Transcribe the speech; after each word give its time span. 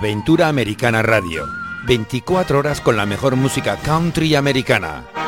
Aventura 0.00 0.48
Americana 0.48 1.02
Radio. 1.02 1.46
24 1.84 2.58
horas 2.58 2.80
con 2.80 2.96
la 2.96 3.04
mejor 3.04 3.36
música 3.36 3.76
country 3.76 4.34
americana. 4.34 5.19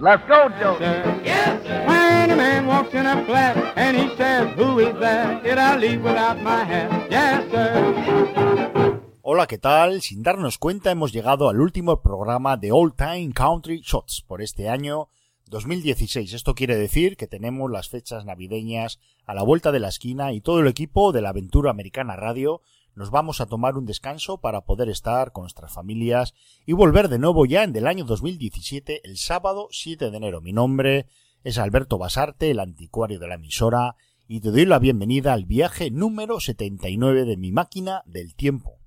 Let's 0.00 0.22
go, 0.28 0.48
Joe. 0.60 0.78
Yes, 1.24 1.66
sir. 1.66 1.84
When 1.88 2.30
a 2.30 2.36
man 2.36 2.66
walks 2.68 2.94
in 2.94 3.04
a 3.04 3.24
flat 3.26 3.56
and 3.76 3.96
he 3.96 4.16
says, 4.16 4.54
Who 4.54 4.78
is 4.78 4.94
that? 5.00 5.42
Did 5.42 5.58
I 5.58 5.76
leave 5.76 6.04
without 6.04 6.40
my 6.40 6.62
hat? 6.62 7.10
Yes, 7.10 7.50
sir. 7.50 9.00
Hola, 9.22 9.48
¿qué 9.48 9.58
tal? 9.58 10.00
Sin 10.00 10.22
darnos 10.22 10.58
cuenta 10.58 10.92
hemos 10.92 11.12
llegado 11.12 11.48
al 11.48 11.60
último 11.60 12.00
programa 12.00 12.56
de 12.56 12.70
All 12.70 12.94
Time 12.94 13.32
Country 13.34 13.80
Shots 13.84 14.22
por 14.22 14.40
este 14.40 14.68
año 14.68 15.08
2016. 15.46 16.32
Esto 16.32 16.54
quiere 16.54 16.76
decir 16.76 17.16
que 17.16 17.26
tenemos 17.26 17.68
las 17.68 17.88
fechas 17.88 18.24
navideñas 18.24 19.00
a 19.26 19.34
la 19.34 19.42
vuelta 19.42 19.72
de 19.72 19.80
la 19.80 19.88
esquina 19.88 20.32
y 20.32 20.40
todo 20.40 20.60
el 20.60 20.68
equipo 20.68 21.10
de 21.10 21.22
la 21.22 21.30
Aventura 21.30 21.72
Americana 21.72 22.14
Radio 22.14 22.60
nos 22.98 23.10
vamos 23.12 23.40
a 23.40 23.46
tomar 23.46 23.78
un 23.78 23.86
descanso 23.86 24.38
para 24.38 24.62
poder 24.62 24.88
estar 24.88 25.30
con 25.30 25.42
nuestras 25.42 25.72
familias 25.72 26.34
y 26.66 26.72
volver 26.72 27.08
de 27.08 27.20
nuevo 27.20 27.46
ya 27.46 27.62
en 27.62 27.74
el 27.76 27.86
año 27.86 28.04
2017, 28.04 29.02
el 29.04 29.16
sábado 29.18 29.68
7 29.70 30.10
de 30.10 30.16
enero. 30.16 30.40
Mi 30.40 30.52
nombre 30.52 31.06
es 31.44 31.58
Alberto 31.58 31.96
Basarte, 31.96 32.50
el 32.50 32.58
anticuario 32.58 33.20
de 33.20 33.28
la 33.28 33.36
emisora, 33.36 33.94
y 34.26 34.40
te 34.40 34.50
doy 34.50 34.66
la 34.66 34.80
bienvenida 34.80 35.32
al 35.32 35.44
viaje 35.44 35.92
número 35.92 36.40
79 36.40 37.24
de 37.24 37.36
mi 37.36 37.52
máquina 37.52 38.02
del 38.04 38.34
tiempo. 38.34 38.80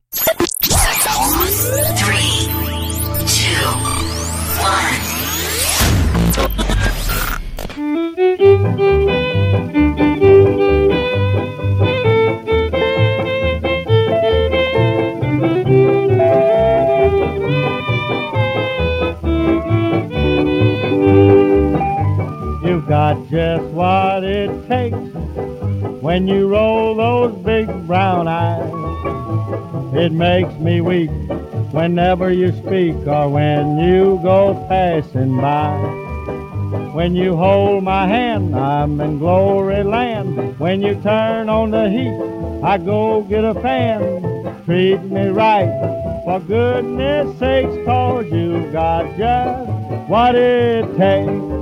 Got 23.14 23.30
just 23.30 23.64
what 23.74 24.24
it 24.24 24.50
takes 24.70 24.98
when 26.02 26.28
you 26.28 26.48
roll 26.48 26.96
those 26.96 27.36
big 27.44 27.68
brown 27.86 28.28
eyes. 28.28 28.72
It 29.94 30.14
makes 30.14 30.54
me 30.60 30.80
weak 30.80 31.10
whenever 31.72 32.32
you 32.32 32.52
speak 32.54 32.96
or 33.08 33.30
when 33.30 33.80
you 33.80 34.20
go 34.24 34.54
passing 34.70 35.36
by. 35.42 35.78
When 36.94 37.14
you 37.16 37.36
hold 37.36 37.84
my 37.84 38.08
hand, 38.08 38.56
I'm 38.56 39.02
in 39.02 39.20
glory 39.20 39.84
land. 39.84 40.58
When 40.58 40.82
you 40.82 40.96
turn 41.02 41.50
on 41.50 41.72
the 41.72 41.90
heat, 41.90 42.64
I 42.64 42.78
go 42.78 43.24
get 43.24 43.44
a 43.44 43.56
fan. 43.56 44.64
Treat 44.64 45.02
me 45.04 45.28
right, 45.28 45.70
for 46.24 46.40
goodness 46.40 47.38
sakes, 47.40 47.76
cause 47.86 48.26
you 48.32 48.72
got 48.72 49.18
just 49.18 49.70
what 50.10 50.36
it 50.36 50.86
takes. 50.98 51.61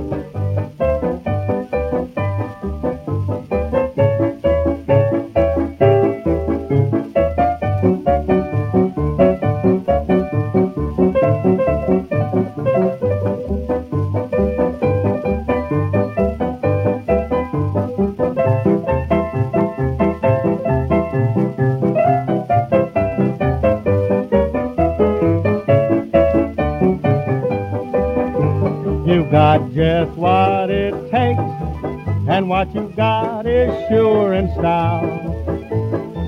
What 32.60 32.74
you 32.74 32.92
got 32.94 33.46
is 33.46 33.88
sure 33.88 34.34
in 34.34 34.52
style. 34.52 35.06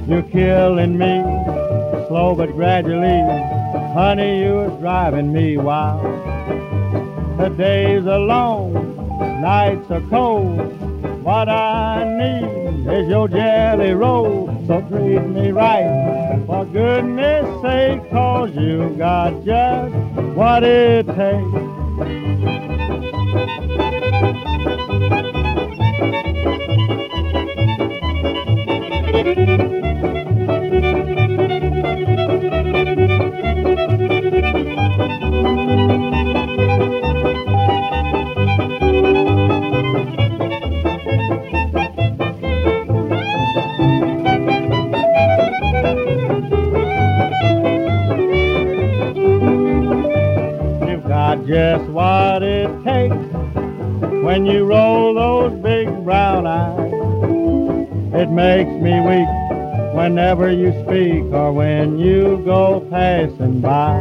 You're 0.09 0.23
killing 0.23 0.97
me, 0.97 1.21
slow 2.09 2.35
but 2.35 2.53
gradually. 2.53 3.21
Honey, 3.93 4.41
you're 4.41 4.71
driving 4.81 5.31
me 5.31 5.59
wild. 5.59 6.03
The 7.39 7.51
days 7.51 8.07
are 8.07 8.19
long, 8.19 8.73
nights 9.43 9.91
are 9.91 10.01
cold. 10.09 10.73
What 11.23 11.51
I 11.51 12.03
need 12.19 12.91
is 12.91 13.09
your 13.11 13.29
jelly 13.29 13.91
roll. 13.91 14.47
So 14.67 14.81
treat 14.89 15.21
me 15.21 15.51
right, 15.51 16.43
for 16.47 16.65
goodness 16.65 17.45
sake, 17.61 18.11
cause 18.11 18.57
you 18.57 18.89
got 18.97 19.45
just 19.45 19.95
what 20.35 20.63
it 20.65 21.05
takes. 21.09 21.62
Just 51.47 51.85
what 51.91 52.43
it 52.43 52.69
takes 52.85 53.15
when 54.23 54.47
you 54.47 54.65
roll 54.65 55.15
those 55.15 55.53
big 55.63 55.89
brown 56.05 56.47
eyes. 56.47 56.93
It 58.15 58.31
makes 58.31 58.71
me 58.71 59.01
weak 59.01 59.95
whenever 59.95 60.53
you 60.53 60.71
speak 60.85 61.33
or 61.33 61.53
when 61.53 61.99
you 61.99 62.43
go 62.45 62.87
passing 62.91 63.61
by. 63.61 63.99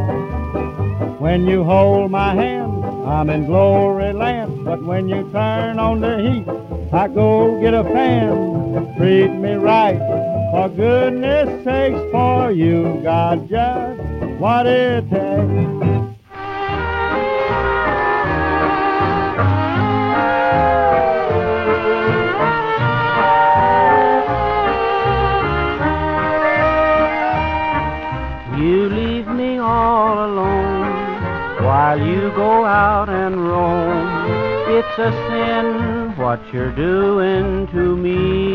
When 1.19 1.46
you 1.46 1.63
hold 1.63 2.12
my 2.12 2.35
hand, 2.35 2.84
I'm 3.06 3.29
in 3.29 3.46
glory 3.46 4.13
land. 4.13 4.66
But 4.66 4.84
when 4.84 5.09
you 5.09 5.29
turn 5.31 5.79
on 5.79 6.02
the 6.02 6.18
heat, 6.18 6.94
I 6.94 7.08
go 7.08 7.59
get 7.59 7.73
a 7.73 7.84
fan. 7.84 8.96
Treat 8.97 9.29
me 9.29 9.53
right, 9.53 9.97
for 10.52 10.69
goodness 10.69 11.63
sakes, 11.63 12.00
for 12.12 12.52
you 12.52 13.00
got 13.03 13.47
just 13.47 14.02
what 14.40 14.67
it 14.67 15.09
takes. 15.09 15.80
Out 32.72 33.09
and 33.09 33.35
roam. 33.35 34.08
It's 34.78 34.97
a 34.97 35.12
sin 35.28 36.16
what 36.18 36.40
you're 36.53 36.72
doing 36.73 37.68
to 37.68 37.97
me. 37.97 38.53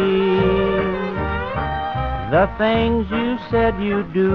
The 2.31 2.49
things 2.57 3.07
you 3.11 3.39
said 3.51 3.79
you'd 3.79 4.13
do 4.15 4.33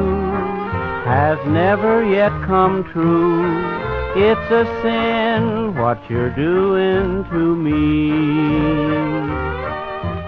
have 1.05 1.45
never 1.47 2.05
yet 2.05 2.31
come 2.45 2.83
true. 2.93 3.41
It's 4.15 4.51
a 4.51 4.65
sin 4.83 5.75
what 5.75 5.99
you're 6.09 6.35
doing 6.35 7.25
to 7.31 7.55
me. 7.55 8.11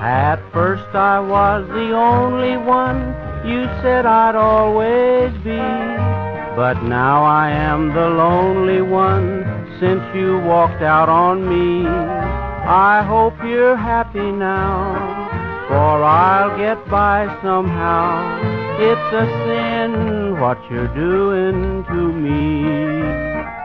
At 0.01 0.37
first 0.51 0.95
I 0.95 1.19
was 1.19 1.67
the 1.67 1.93
only 1.93 2.57
one 2.57 2.99
you 3.47 3.65
said 3.83 4.05
I'd 4.05 4.35
always 4.35 5.31
be. 5.43 6.12
But 6.55 6.83
now 6.83 7.23
I 7.23 7.49
am 7.49 7.93
the 7.93 8.09
lonely 8.09 8.81
one 8.83 9.43
since 9.79 10.03
you 10.15 10.37
walked 10.39 10.83
out 10.83 11.09
on 11.09 11.49
me. 11.49 11.87
I 11.87 13.01
hope 13.01 13.33
you're 13.43 13.75
happy 13.75 14.31
now, 14.31 15.65
for 15.67 16.03
I'll 16.03 16.55
get 16.57 16.77
by 16.89 17.25
somehow. 17.41 18.39
It's 18.79 19.13
a 19.13 19.25
sin 19.45 20.39
what 20.39 20.59
you're 20.69 20.93
doing 20.93 21.83
to 21.85 22.01
me. 22.13 23.62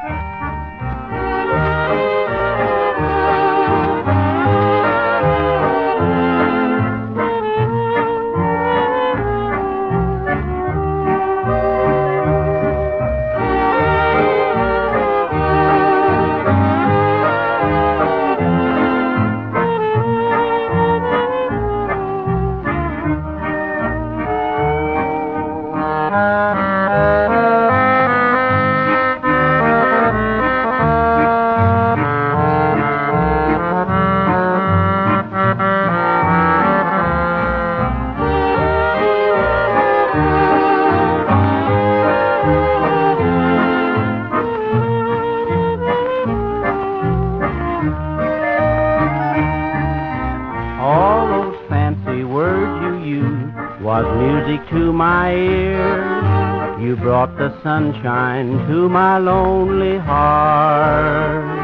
Sunshine 57.62 58.66
to 58.68 58.88
my 58.88 59.18
lonely 59.18 59.98
heart. 59.98 61.58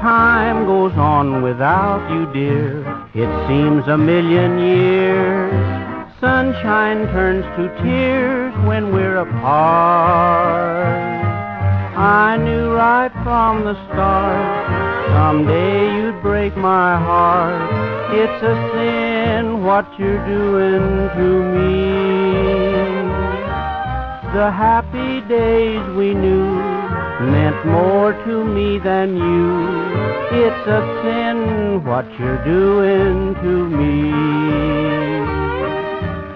Time 0.00 0.66
goes 0.66 0.92
on 0.94 1.42
without 1.42 2.08
you, 2.12 2.32
dear. 2.32 2.80
It 3.14 3.48
seems 3.48 3.86
a 3.88 3.98
million 3.98 4.58
years. 4.58 5.52
Sunshine 6.20 7.06
turns 7.08 7.44
to 7.56 7.82
tears 7.82 8.54
when 8.66 8.92
we're 8.92 9.18
apart. 9.18 10.86
I 11.96 12.36
knew 12.36 12.72
right 12.72 13.12
from 13.24 13.64
the 13.64 13.74
start 13.86 14.88
someday 15.08 15.96
you'd 15.96 16.22
break 16.22 16.56
my 16.56 16.96
heart. 16.96 18.14
It's 18.14 18.42
a 18.42 18.54
sin 18.72 19.64
what 19.64 19.86
you're 19.98 20.24
doing 20.26 21.08
to 21.16 21.28
me. 21.54 22.67
The 24.38 24.52
happy 24.52 25.20
days 25.22 25.84
we 25.96 26.14
knew 26.14 26.54
meant 27.34 27.66
more 27.66 28.12
to 28.12 28.44
me 28.44 28.78
than 28.78 29.16
you. 29.16 29.48
It's 30.30 30.64
a 30.68 30.80
sin 31.02 31.84
what 31.84 32.06
you're 32.20 32.44
doing 32.44 33.34
to 33.34 33.68
me. 33.68 34.12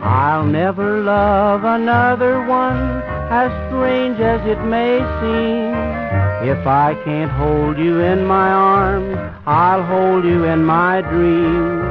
I'll 0.02 0.44
never 0.44 1.00
love 1.00 1.62
another 1.62 2.44
one, 2.44 3.02
as 3.30 3.52
strange 3.68 4.18
as 4.18 4.44
it 4.48 4.60
may 4.64 4.98
seem. 5.20 6.50
If 6.50 6.66
I 6.66 7.00
can't 7.04 7.30
hold 7.30 7.78
you 7.78 8.00
in 8.00 8.26
my 8.26 8.50
arms, 8.50 9.16
I'll 9.46 9.84
hold 9.84 10.24
you 10.24 10.42
in 10.46 10.64
my 10.64 11.02
dreams. 11.02 11.84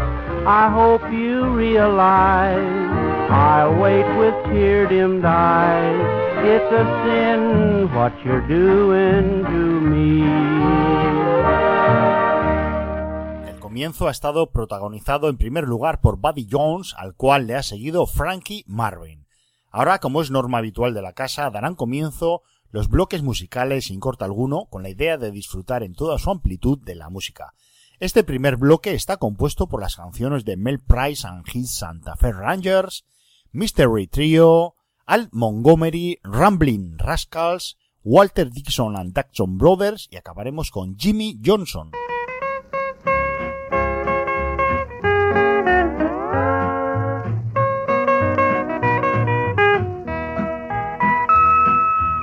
I 0.45 0.69
hope 0.69 1.03
you 1.09 1.55
realize 1.55 2.80
I'll 3.31 3.79
wait 3.79 4.05
with 4.19 4.35
tear-dimmed 4.51 5.23
eyes. 5.23 6.21
It's 6.43 6.69
a 6.73 6.83
sin 7.05 7.87
what 7.95 8.11
you're 8.25 8.45
doing 8.45 9.45
to 9.45 9.81
me. 9.81 10.21
El 13.47 13.59
comienzo 13.59 14.09
ha 14.09 14.11
estado 14.11 14.51
protagonizado 14.51 15.29
en 15.29 15.37
primer 15.37 15.63
lugar 15.63 16.01
por 16.01 16.17
Buddy 16.17 16.45
Jones, 16.51 16.93
al 16.97 17.15
cual 17.15 17.47
le 17.47 17.55
ha 17.55 17.63
seguido 17.63 18.05
Frankie 18.05 18.65
Marvin. 18.67 19.25
Ahora, 19.69 19.99
como 19.99 20.21
es 20.21 20.29
norma 20.29 20.57
habitual 20.57 20.93
de 20.93 21.01
la 21.01 21.13
casa, 21.13 21.49
darán 21.49 21.75
comienzo 21.75 22.41
los 22.69 22.89
bloques 22.89 23.23
musicales 23.23 23.85
sin 23.85 24.01
corte 24.01 24.25
alguno, 24.25 24.65
con 24.69 24.83
la 24.83 24.89
idea 24.89 25.17
de 25.17 25.31
disfrutar 25.31 25.83
en 25.83 25.93
toda 25.93 26.17
su 26.17 26.31
amplitud 26.31 26.79
de 26.83 26.95
la 26.95 27.09
música. 27.09 27.53
Este 28.01 28.25
primer 28.25 28.57
bloque 28.57 28.93
está 28.93 29.15
compuesto 29.15 29.67
por 29.67 29.79
las 29.79 29.95
canciones 29.95 30.43
de 30.43 30.57
Mel 30.57 30.81
Price 30.81 31.25
and 31.25 31.45
his 31.53 31.71
Santa 31.77 32.17
Fe 32.17 32.33
Rangers, 32.33 33.05
Mystery 33.53 34.07
Trio, 34.07 34.75
Al 35.07 35.27
Montgomery, 35.33 36.19
Rambling 36.23 36.95
Rascals, 37.05 37.75
Walter 38.01 38.45
Dixon 38.45 38.95
and 38.95 39.13
Jackson 39.13 39.57
Brothers 39.57 40.07
y 40.09 40.15
acabaremos 40.15 40.71
con 40.71 40.95
Jimmy 40.97 41.37
Johnson. 41.43 41.91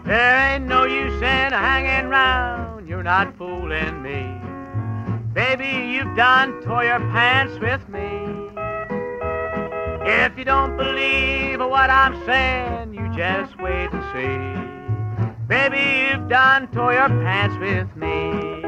There 0.07 0.55
ain't 0.55 0.67
no 0.67 0.85
use 0.85 1.21
in 1.21 1.53
hanging 1.53 2.09
round, 2.09 2.89
you're 2.89 3.03
not 3.03 3.37
fooling 3.37 4.03
me. 4.03 4.41
Baby, 5.35 5.93
you've 5.93 6.17
done 6.17 6.63
tore 6.63 6.85
your 6.85 7.01
pants 7.13 7.59
with 7.61 7.87
me. 7.91 8.48
If 10.11 10.39
you 10.39 10.45
don't 10.47 10.75
believe 10.79 11.61
what 11.61 11.91
I'm 11.91 12.25
saying, 12.25 12.95
you 12.95 13.15
just 13.15 13.59
wait 13.61 13.91
and 13.93 14.03
see. 14.15 15.29
Baby, 15.47 16.09
you've 16.09 16.31
done 16.31 16.67
tore 16.69 16.95
your 16.95 17.09
pants 17.09 17.55
with 17.59 17.95
me. 17.95 18.65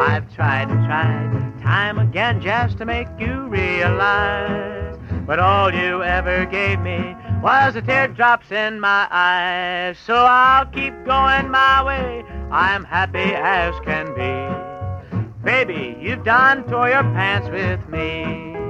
I've 0.00 0.34
tried 0.34 0.70
and 0.70 0.82
tried 0.86 1.60
time 1.60 1.98
again 1.98 2.40
just 2.40 2.78
to 2.78 2.86
make 2.86 3.06
you 3.18 3.46
realize. 3.48 4.96
But 5.26 5.38
all 5.38 5.70
you 5.74 6.02
ever 6.02 6.46
gave 6.46 6.80
me 6.80 7.14
was 7.42 7.74
the 7.74 7.82
teardrops 7.82 8.50
in 8.50 8.80
my 8.80 9.06
eyes. 9.10 9.98
So 10.06 10.14
I'll 10.14 10.64
keep 10.66 10.94
going 11.04 11.50
my 11.50 11.84
way. 11.84 12.24
I'm 12.50 12.84
happy 12.84 13.34
as 13.34 13.74
can 13.84 14.06
be. 14.14 15.28
Baby, 15.44 15.98
you've 16.00 16.24
done 16.24 16.64
tore 16.64 16.88
your 16.88 17.02
pants 17.02 17.50
with 17.50 17.86
me. 17.90 18.61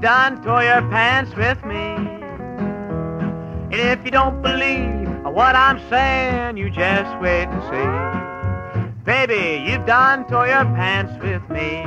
Done 0.00 0.42
tore 0.42 0.62
your 0.62 0.82
pants 0.90 1.34
with 1.36 1.64
me. 1.64 1.94
And 3.72 3.74
if 3.74 4.04
you 4.04 4.10
don't 4.10 4.40
believe 4.40 5.08
what 5.24 5.56
I'm 5.56 5.80
saying, 5.88 6.56
you 6.56 6.70
just 6.70 7.10
wait 7.20 7.48
and 7.48 7.62
see. 7.70 9.04
Baby, 9.04 9.68
you've 9.68 9.84
done 9.84 10.28
tore 10.28 10.46
your 10.46 10.64
pants 10.64 11.12
with 11.22 11.42
me. 11.50 11.82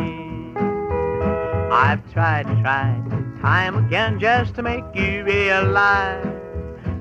I've 1.72 2.02
tried 2.12 2.46
tried 2.62 3.04
time 3.42 3.86
again 3.86 4.20
just 4.20 4.56
to 4.56 4.64
make 4.64 4.84
you 4.94 5.24
realize. 5.24 6.26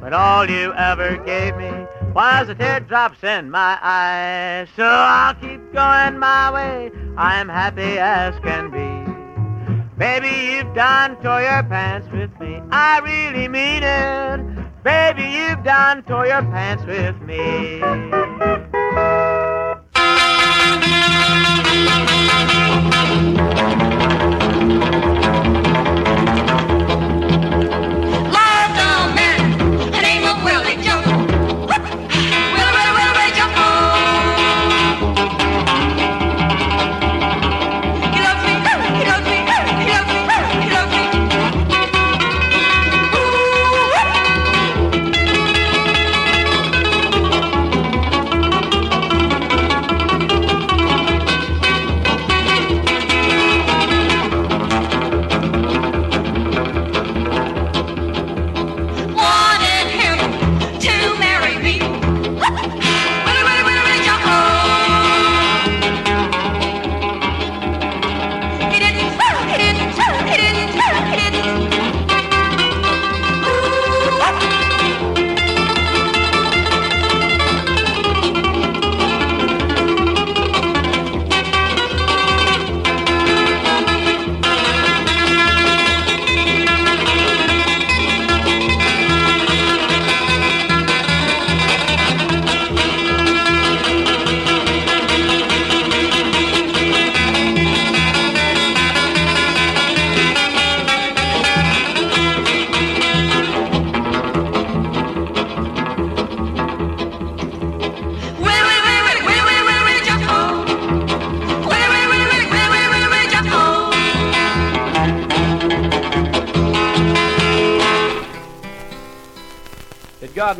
But 0.00 0.12
all 0.12 0.48
you 0.48 0.72
ever 0.74 1.16
gave 1.18 1.56
me 1.56 1.83
was 2.14 2.46
the 2.46 2.54
teardrops 2.54 3.24
in 3.24 3.50
my 3.50 3.78
eyes. 3.82 4.68
So 4.76 4.84
I'll 4.84 5.34
keep 5.34 5.72
going 5.72 6.18
my 6.18 6.52
way. 6.52 6.90
I'm 7.16 7.48
happy 7.48 7.98
as 7.98 8.38
can 8.40 8.70
be. 8.70 9.04
Baby, 9.98 10.54
you've 10.54 10.74
done 10.74 11.16
tore 11.22 11.42
your 11.42 11.62
pants 11.64 12.08
with 12.12 12.30
me. 12.40 12.60
I 12.70 13.00
really 13.00 13.48
mean 13.48 13.82
it. 13.82 14.82
Baby, 14.84 15.24
you've 15.24 15.64
done 15.64 16.02
tore 16.04 16.26
your 16.26 16.42
pants 16.42 16.84
with 16.84 17.20
me. 17.22 17.80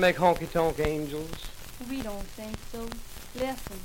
make 0.04 0.16
honky 0.16 0.46
tonk 0.52 0.78
angels? 0.80 1.30
We 1.88 2.02
don't 2.02 2.26
think 2.36 2.58
so. 2.70 2.86
Listen, 3.34 3.76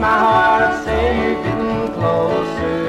my 0.00 0.18
heart 0.18 0.84
say 0.84 1.14
you're 1.20 1.42
getting 1.44 1.92
closer. 1.92 2.88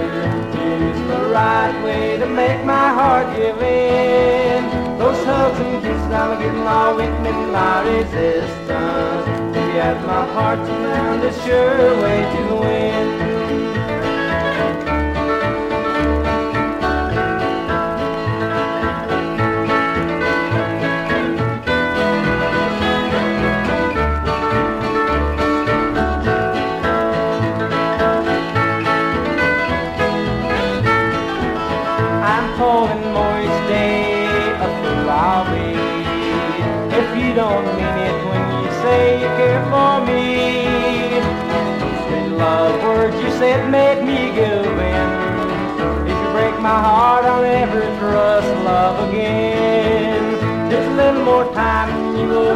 It's 0.87 0.99
the 1.11 1.29
right 1.29 1.83
way 1.83 2.17
to 2.17 2.25
make 2.25 2.63
my 2.63 2.87
heart 2.99 3.35
give 3.35 3.61
in. 3.61 4.97
Those 4.97 5.21
hugs 5.25 5.59
and 5.59 5.83
kisses, 5.83 6.13
I'm 6.13 6.39
getting 6.39 6.65
all 6.65 6.95
weakening 6.95 7.51
my 7.51 7.81
resistance. 7.81 9.27
If 9.83 10.05
my 10.05 10.25
heart 10.33 10.59
tonight, 10.65 11.25
it's 11.25 11.43
sure 11.43 12.01
way 12.01 12.21
to 12.33 12.55
win. 12.55 13.40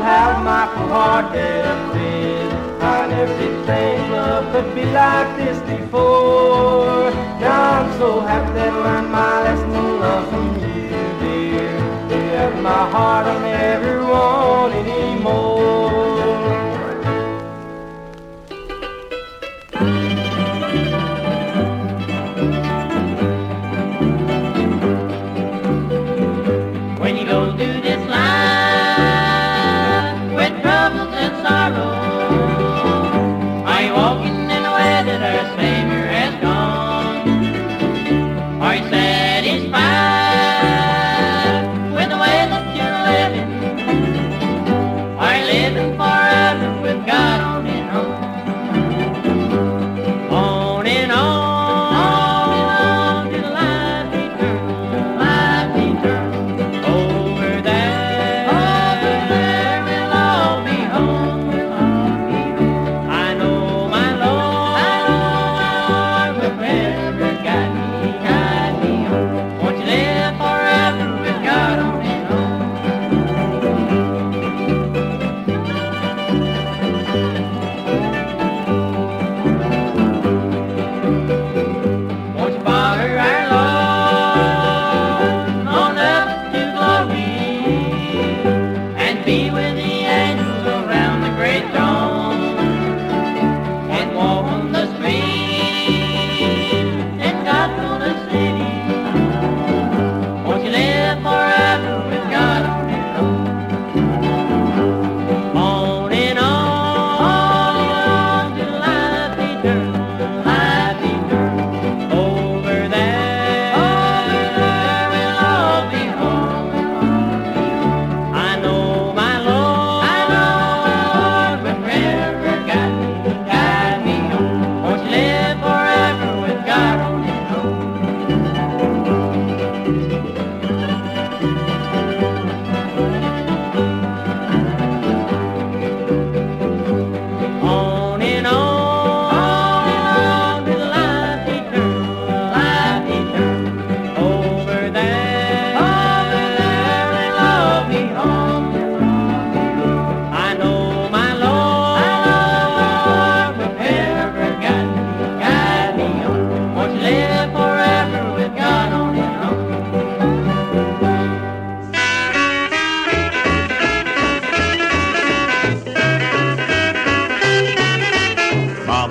have 0.05 0.37
my 0.43 0.65
hard-headed. 0.91 2.53
I 2.79 3.07
never 3.07 3.33
did 3.39 3.65
think 3.65 4.11
love 4.11 4.45
could 4.53 4.69
be 4.75 4.85
like 4.85 5.29
this 5.37 5.57
before. 5.71 7.09
Now 7.41 7.79
I'm 7.79 7.89
so 7.97 8.19
happy 8.19 8.53
that 8.53 8.71
I 8.71 8.83
learned 8.85 9.11
my 9.11 9.33
lesson, 9.45 9.99
love 9.99 10.29
from 10.29 10.47
you, 10.61 10.89
dear. 11.21 11.75
You 12.11 12.21
have 12.37 12.55
my 12.61 12.83
heart 12.93 13.25
on 13.33 13.43
everyone 13.45 14.71
anymore. 14.73 15.54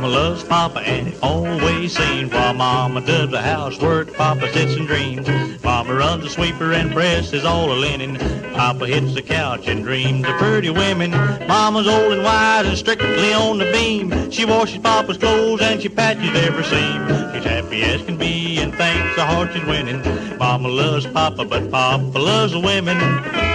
Mama 0.04 0.16
loves 0.16 0.44
Papa 0.44 0.80
and 0.80 1.08
it 1.08 1.18
always 1.22 1.96
seems 1.96 2.30
while 2.30 2.52
Mama 2.52 3.00
does 3.00 3.30
the 3.30 3.40
housework, 3.40 4.12
Papa 4.12 4.52
sits 4.52 4.74
and 4.74 4.86
dreams. 4.86 5.26
Mama 5.64 5.94
runs 5.94 6.22
the 6.24 6.28
sweeper 6.28 6.74
and 6.74 6.92
presses 6.92 7.46
all 7.46 7.68
the 7.68 7.74
linen. 7.74 8.18
Papa 8.52 8.86
hits 8.86 9.14
the 9.14 9.22
couch 9.22 9.66
and 9.66 9.82
dreams 9.82 10.28
of 10.28 10.34
pretty 10.36 10.68
women. 10.68 11.12
Mama's 11.48 11.88
old 11.88 12.12
and 12.12 12.22
wise 12.22 12.66
and 12.66 12.76
strictly 12.76 13.32
on 13.32 13.56
the 13.56 13.72
beam. 13.72 14.30
She 14.30 14.44
washes 14.44 14.76
Papa's 14.76 15.16
clothes 15.16 15.62
and 15.62 15.80
she 15.80 15.88
patches 15.88 16.36
every 16.36 16.64
seam. 16.64 17.32
She's 17.32 17.44
happy 17.44 17.82
as 17.84 18.02
can 18.02 18.18
be 18.18 18.58
and 18.58 18.74
thinks 18.74 19.16
the 19.16 19.24
heart 19.24 19.54
she's 19.54 19.64
winning. 19.64 20.02
Mama 20.36 20.68
loves 20.68 21.06
Papa, 21.06 21.46
but 21.46 21.70
Papa 21.70 22.18
loves 22.18 22.52
the 22.52 22.60
women. 22.60 23.53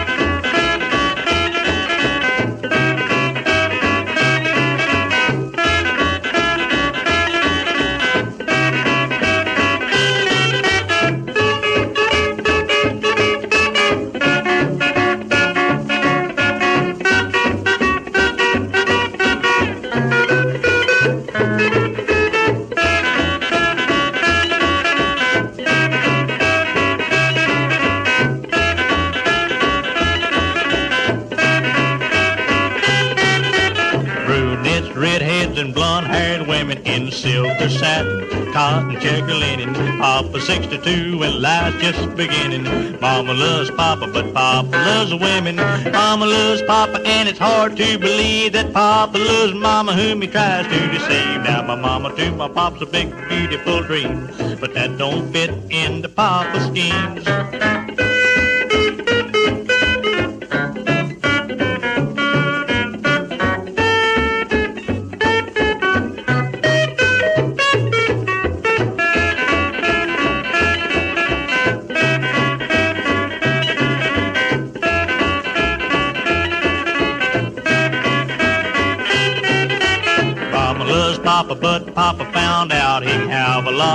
Papa 40.29 40.41
62 40.41 41.23
and 41.23 41.41
life's 41.41 41.81
just 41.81 42.15
beginning. 42.15 42.61
Mama 43.01 43.33
loves 43.33 43.71
Papa, 43.71 44.05
but 44.05 44.31
Papa 44.31 44.69
loves 44.69 45.11
women. 45.11 45.55
Mama 45.55 46.27
loves 46.27 46.61
Papa, 46.61 47.01
and 47.03 47.27
it's 47.27 47.39
hard 47.39 47.75
to 47.77 47.97
believe 47.97 48.53
that 48.53 48.71
Papa 48.71 49.17
loves 49.17 49.55
Mama, 49.55 49.91
whom 49.93 50.21
he 50.21 50.27
tries 50.27 50.67
to 50.67 50.87
deceive. 50.91 51.41
Now 51.41 51.63
my 51.63 51.73
Mama 51.73 52.15
to 52.15 52.31
my 52.33 52.47
Papa's 52.47 52.83
a 52.83 52.85
big, 52.85 53.11
beautiful 53.27 53.81
dream, 53.81 54.29
but 54.59 54.75
that 54.75 54.99
don't 54.99 55.33
fit 55.33 55.49
into 55.71 56.07
Papa's 56.07 56.63
schemes. 56.67 58.08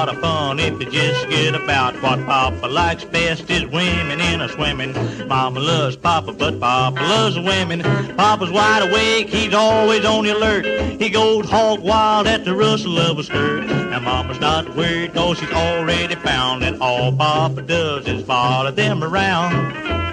Lot 0.05 0.15
of 0.15 0.21
fun 0.21 0.61
if 0.61 0.79
he 0.79 0.85
just 0.85 1.31
get 1.31 1.55
about. 1.55 1.95
What 2.03 2.25
Papa 2.27 2.67
likes 2.67 3.05
best 3.05 3.49
is 3.49 3.65
women 3.67 4.21
in 4.21 4.43
a 4.43 4.49
swimming. 4.51 4.93
Mama 5.27 5.61
loves 5.61 5.97
Papa, 5.97 6.33
but 6.33 6.61
Papa 6.61 7.01
loves 7.01 7.39
women. 7.39 7.81
Papa's 8.17 8.51
wide 8.51 8.83
awake, 8.83 9.29
he's 9.31 9.55
always 9.55 10.05
on 10.05 10.25
the 10.25 10.31
alert. 10.31 10.67
He 11.01 11.09
goes 11.09 11.49
hog 11.49 11.81
wild 11.81 12.27
at 12.27 12.45
the 12.45 12.55
rustle 12.55 12.99
of 12.99 13.19
a 13.19 13.23
skirt. 13.23 13.65
And 13.71 14.05
Mama's 14.05 14.41
not 14.41 14.77
worried, 14.77 15.15
cause 15.15 15.39
she's 15.39 15.53
already 15.53 16.17
found 16.17 16.63
that 16.63 16.79
all 16.81 17.11
Papa 17.11 17.63
does 17.63 18.07
is 18.07 18.25
follow 18.25 18.73
them 18.73 19.03
around. 19.03 20.04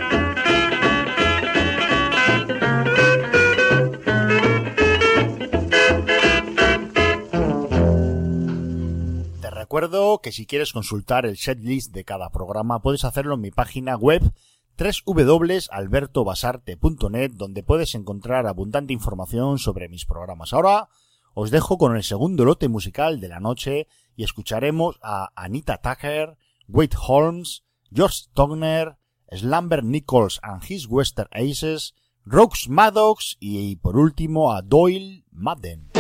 Recuerdo 9.71 10.19
que 10.19 10.33
si 10.33 10.45
quieres 10.45 10.73
consultar 10.73 11.25
el 11.25 11.37
setlist 11.37 11.93
de 11.93 12.03
cada 12.03 12.29
programa 12.29 12.81
puedes 12.81 13.05
hacerlo 13.05 13.35
en 13.35 13.39
mi 13.39 13.51
página 13.51 13.95
web 13.95 14.33
www.albertobasarte.net 14.77 17.31
donde 17.35 17.63
puedes 17.63 17.95
encontrar 17.95 18.47
abundante 18.47 18.91
información 18.91 19.59
sobre 19.59 19.87
mis 19.87 20.05
programas. 20.05 20.51
Ahora 20.51 20.89
os 21.33 21.51
dejo 21.51 21.77
con 21.77 21.95
el 21.95 22.03
segundo 22.03 22.43
lote 22.43 22.67
musical 22.67 23.21
de 23.21 23.29
la 23.29 23.39
noche 23.39 23.87
y 24.17 24.25
escucharemos 24.25 24.99
a 25.01 25.29
Anita 25.37 25.77
Tucker, 25.77 26.35
Wade 26.67 26.97
Holmes, 27.07 27.63
George 27.93 28.25
Togner, 28.33 28.97
Slumber 29.31 29.85
Nichols 29.85 30.41
and 30.43 30.69
His 30.69 30.85
Western 30.89 31.29
Aces, 31.31 31.95
Rose 32.25 32.69
Maddox 32.69 33.37
y 33.39 33.77
por 33.77 33.95
último 33.95 34.51
a 34.51 34.63
Doyle 34.63 35.23
Madden. 35.31 35.91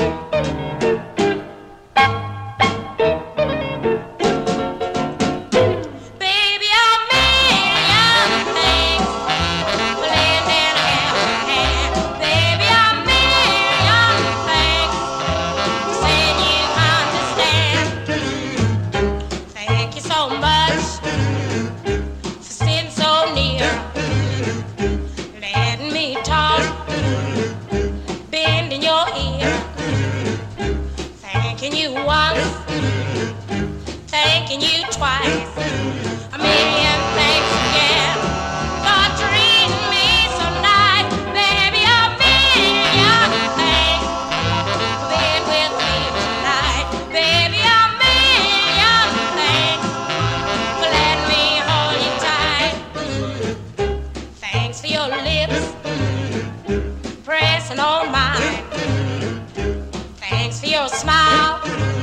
Smile 61.01 62.00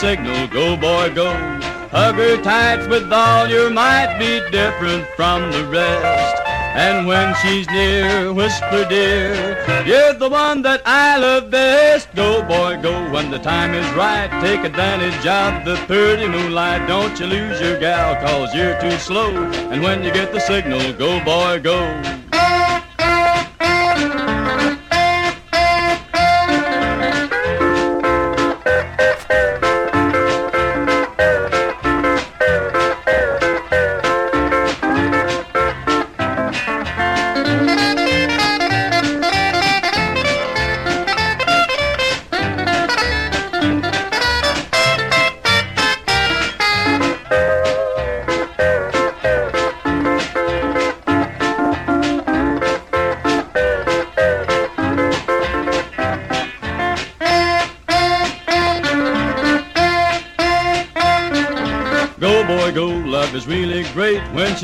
signal, 0.00 0.46
go 0.46 0.76
boy, 0.76 1.12
go. 1.12 1.28
Hug 1.90 2.14
her 2.14 2.40
tight 2.40 2.88
with 2.88 3.12
all 3.12 3.48
your 3.48 3.68
might, 3.68 4.16
be 4.16 4.38
different 4.50 5.04
from 5.16 5.50
the 5.50 5.64
rest. 5.64 6.40
And 6.76 7.08
when 7.08 7.34
she's 7.42 7.68
near, 7.68 8.32
whisper 8.32 8.86
dear, 8.88 9.34
you're 9.84 10.14
the 10.14 10.28
one 10.28 10.62
that 10.62 10.82
I 10.86 11.16
love 11.18 11.50
best. 11.50 12.14
Go 12.14 12.42
boy, 12.42 12.78
go 12.80 13.10
when 13.10 13.32
the 13.32 13.40
time 13.40 13.74
is 13.74 13.88
right. 13.96 14.30
Take 14.40 14.64
advantage 14.64 15.26
of 15.26 15.64
the 15.64 15.74
pretty 15.86 16.28
moonlight. 16.28 16.86
Don't 16.86 17.18
you 17.18 17.26
lose 17.26 17.60
your 17.60 17.80
gal, 17.80 18.14
cause 18.24 18.54
you're 18.54 18.80
too 18.80 18.96
slow. 18.98 19.30
And 19.72 19.82
when 19.82 20.04
you 20.04 20.12
get 20.12 20.32
the 20.32 20.38
signal, 20.38 20.92
go 20.92 21.18
boy, 21.24 21.58
go. 21.60 21.78
Go 22.02 22.17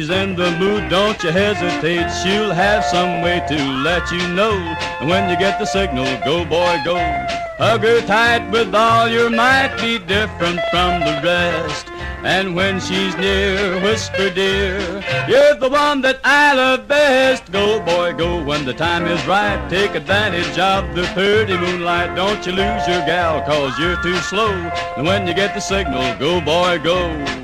she's 0.04 0.10
in 0.10 0.36
the 0.36 0.50
mood, 0.58 0.90
don't 0.90 1.22
you 1.22 1.30
hesitate. 1.30 2.10
She'll 2.22 2.52
have 2.52 2.84
some 2.84 3.22
way 3.22 3.42
to 3.48 3.56
let 3.82 4.10
you 4.10 4.26
know. 4.34 4.52
And 5.00 5.08
when 5.08 5.30
you 5.30 5.36
get 5.38 5.58
the 5.58 5.64
signal, 5.64 6.04
go 6.24 6.44
boy, 6.44 6.78
go. 6.84 6.96
Hug 7.56 7.82
her 7.82 8.00
tight 8.02 8.50
with 8.50 8.74
all 8.74 9.08
your 9.08 9.30
might, 9.30 9.74
be 9.80 9.98
different 9.98 10.60
from 10.70 11.00
the 11.00 11.20
rest. 11.24 11.88
And 12.22 12.54
when 12.54 12.80
she's 12.80 13.16
near, 13.16 13.80
whisper 13.80 14.28
dear, 14.30 14.78
you're 15.28 15.54
the 15.54 15.70
one 15.70 16.02
that 16.02 16.20
I 16.24 16.54
love 16.54 16.86
best. 16.88 17.50
Go 17.50 17.80
boy, 17.80 18.12
go 18.12 18.42
when 18.42 18.66
the 18.66 18.74
time 18.74 19.06
is 19.06 19.24
right. 19.26 19.58
Take 19.70 19.94
advantage 19.94 20.58
of 20.58 20.94
the 20.94 21.04
pretty 21.14 21.56
moonlight. 21.56 22.14
Don't 22.14 22.44
you 22.44 22.52
lose 22.52 22.86
your 22.86 23.04
gal, 23.06 23.40
cause 23.42 23.78
you're 23.78 24.02
too 24.02 24.16
slow. 24.16 24.52
And 24.96 25.06
when 25.06 25.26
you 25.26 25.32
get 25.34 25.54
the 25.54 25.60
signal, 25.60 26.18
go 26.18 26.40
boy, 26.42 26.78
go. 26.82 27.43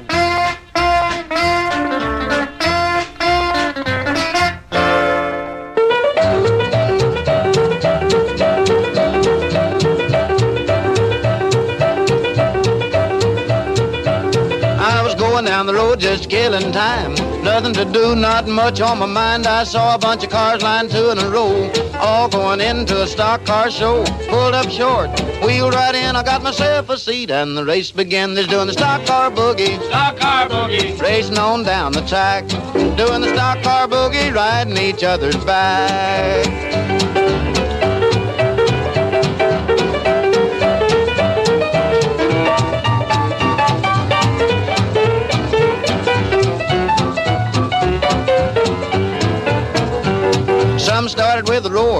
Going 15.40 15.52
down 15.52 15.64
the 15.64 15.74
road 15.74 15.98
just 15.98 16.28
killing 16.28 16.70
time. 16.70 17.14
Nothing 17.42 17.72
to 17.72 17.86
do, 17.86 18.14
not 18.14 18.46
much 18.46 18.82
on 18.82 18.98
my 18.98 19.06
mind. 19.06 19.46
I 19.46 19.64
saw 19.64 19.94
a 19.94 19.98
bunch 19.98 20.22
of 20.22 20.28
cars 20.28 20.62
lined 20.62 20.90
two 20.90 21.08
in 21.08 21.18
a 21.18 21.30
row, 21.30 21.72
all 21.94 22.28
going 22.28 22.60
into 22.60 23.02
a 23.02 23.06
stock 23.06 23.46
car 23.46 23.70
show. 23.70 24.04
Pulled 24.28 24.54
up 24.54 24.68
short, 24.68 25.08
wheeled 25.42 25.72
right 25.72 25.94
in. 25.94 26.14
I 26.14 26.22
got 26.22 26.42
myself 26.42 26.90
a 26.90 26.98
seat, 26.98 27.30
and 27.30 27.56
the 27.56 27.64
race 27.64 27.90
began. 27.90 28.34
They're 28.34 28.44
doing 28.44 28.66
the 28.66 28.74
stock 28.74 29.06
car 29.06 29.30
boogie, 29.30 29.82
Stock 29.88 30.18
car 30.18 30.46
boogie. 30.46 31.00
racing 31.00 31.38
on 31.38 31.62
down 31.62 31.92
the 31.92 32.02
track, 32.02 32.46
doing 32.98 33.22
the 33.22 33.32
stock 33.32 33.62
car 33.62 33.88
boogie, 33.88 34.34
riding 34.34 34.76
each 34.76 35.02
other's 35.02 35.42
back. 35.44 36.69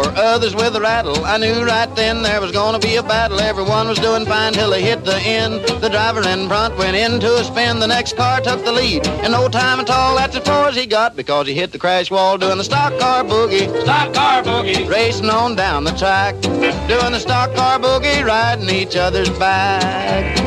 Roar, 0.01 0.13
others 0.17 0.55
with 0.55 0.77
a 0.77 0.81
rattle. 0.81 1.25
I 1.25 1.39
knew 1.39 1.65
right 1.65 1.95
then 1.97 2.23
there 2.23 2.41
was 2.41 2.53
gonna 2.53 2.79
be 2.79 2.97
a 2.97 3.03
battle. 3.03 3.41
Everyone 3.41 3.89
was 3.89 3.99
doing 3.99 4.25
fine 4.27 4.53
till 4.53 4.71
they 4.71 4.83
hit 4.83 5.05
the 5.05 5.17
end. 5.17 5.63
The 5.81 5.89
driver 5.89 6.27
in 6.27 6.49
front 6.49 6.77
went 6.77 6.97
into 6.97 7.35
a 7.37 7.45
spin. 7.45 7.79
The 7.79 7.87
next 7.87 8.17
car 8.17 8.41
took 8.41 8.65
the 8.65 8.73
lead. 8.73 9.07
In 9.25 9.33
no 9.33 9.49
time 9.49 9.81
at 9.81 9.91
all, 9.91 10.17
that's 10.17 10.37
as 10.37 10.45
far 10.45 10.69
as 10.69 10.77
he 10.77 10.87
got 10.87 11.17
because 11.17 11.47
he 11.47 11.55
hit 11.55 11.73
the 11.73 11.79
crash 11.79 12.11
wall 12.11 12.39
doing 12.39 12.59
the 12.59 12.65
stock 12.65 12.99
car 12.99 13.25
boogie. 13.25 13.69
Stock 13.83 14.13
car 14.15 14.43
boogie. 14.43 14.89
Racing 14.89 15.31
on 15.31 15.57
down 15.57 15.85
the 15.85 15.93
track, 15.93 16.41
doing 16.41 17.13
the 17.13 17.21
stock 17.21 17.55
car 17.55 17.79
boogie, 17.79 18.25
riding 18.25 18.69
each 18.69 18.97
other's 18.97 19.31
back. 19.31 20.39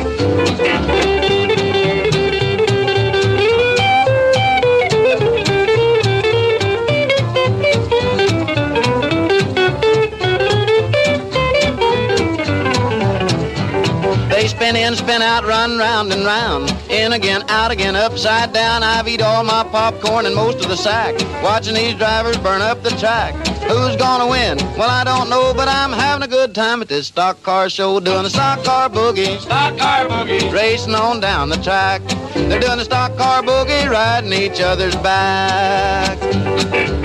Spin 14.64 14.76
in, 14.76 14.96
spin 14.96 15.20
out, 15.20 15.44
run 15.44 15.76
round 15.76 16.10
and 16.10 16.24
round. 16.24 16.70
In 16.88 17.12
again, 17.12 17.42
out 17.50 17.70
again, 17.70 17.94
upside 17.94 18.54
down. 18.54 18.82
I've 18.82 19.06
eat 19.06 19.20
all 19.20 19.44
my 19.44 19.62
popcorn 19.64 20.24
and 20.24 20.34
most 20.34 20.64
of 20.64 20.70
the 20.70 20.76
sack. 20.76 21.14
Watching 21.42 21.74
these 21.74 21.94
drivers 21.96 22.38
burn 22.38 22.62
up 22.62 22.82
the 22.82 22.88
track. 22.90 23.34
Who's 23.68 23.94
gonna 23.96 24.26
win? 24.26 24.56
Well, 24.78 24.88
I 24.88 25.04
don't 25.04 25.28
know, 25.28 25.52
but 25.52 25.68
I'm 25.68 25.92
having 25.92 26.24
a 26.24 26.28
good 26.28 26.54
time 26.54 26.80
at 26.80 26.88
this 26.88 27.08
stock 27.08 27.42
car 27.42 27.68
show, 27.68 28.00
doing 28.00 28.22
the 28.22 28.30
stock 28.30 28.64
car 28.64 28.88
boogie. 28.88 29.38
Stock 29.38 29.76
car 29.76 30.06
boogie. 30.06 30.50
Racing 30.50 30.94
on 30.94 31.20
down 31.20 31.50
the 31.50 31.56
track. 31.56 32.00
They're 32.32 32.60
doing 32.60 32.78
the 32.78 32.84
stock 32.84 33.14
car 33.18 33.42
boogie, 33.42 33.90
riding 33.90 34.32
each 34.32 34.62
other's 34.62 34.96
back. 34.96 37.03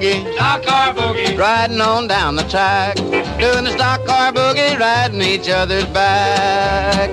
Boogie. 0.00 0.34
Stock 0.34 0.62
car 0.62 0.94
boogie. 0.94 1.38
Riding 1.38 1.80
on 1.80 2.08
down 2.08 2.36
the 2.36 2.44
track, 2.44 2.96
doing 2.96 3.64
the 3.64 3.70
stock 3.70 4.04
car 4.06 4.32
boogie, 4.32 4.78
riding 4.78 5.20
each 5.22 5.48
other's 5.48 5.86
back. 5.86 7.10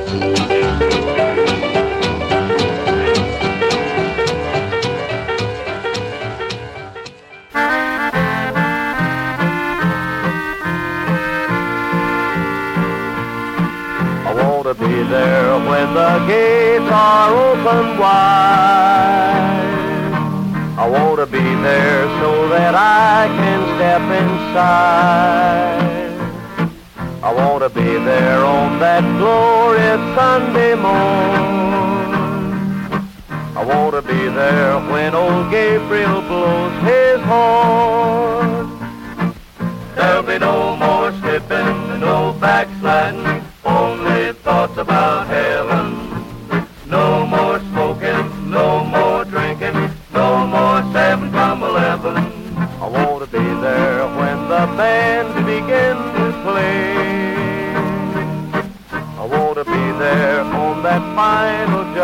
I 14.25 14.33
want 14.33 14.65
to 14.67 14.73
be 14.73 15.03
there 15.03 15.59
when 15.59 15.93
the 15.93 16.25
gates 16.27 16.91
are 16.91 17.33
open 17.33 17.97
wide. 17.97 19.27
I 20.79 20.87
want 20.87 21.19
to 21.19 21.25
be 21.25 21.39
there 21.39 22.05
so 22.21 22.36
that 22.67 22.75
I 22.75 23.27
can 23.39 23.61
step 23.75 24.03
inside. 24.23 25.87
I 27.23 27.33
want 27.33 27.63
to 27.63 27.69
be 27.69 27.91
there 28.03 28.43
on 28.43 28.79
that 28.79 29.03
glorious 29.19 30.01
Sunday 30.17 30.75
morn. 30.75 32.11
I 33.55 33.63
want 33.63 33.93
to 33.95 34.01
be 34.01 34.27
there 34.27 34.79
when 34.91 35.15
old 35.15 35.49
Gabriel 35.49 36.21
blows 36.23 36.75
his 36.83 37.21
horn. 37.21 38.67
There'll 39.95 40.23
be 40.23 40.37
no 40.37 40.75
more 40.75 41.13
slipping, 41.21 42.01
no 42.01 42.35
backsliding, 42.41 43.45
only 43.63 44.33
thoughts 44.43 44.77
about 44.77 45.16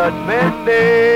judgment 0.04 0.66
day. 0.66 1.13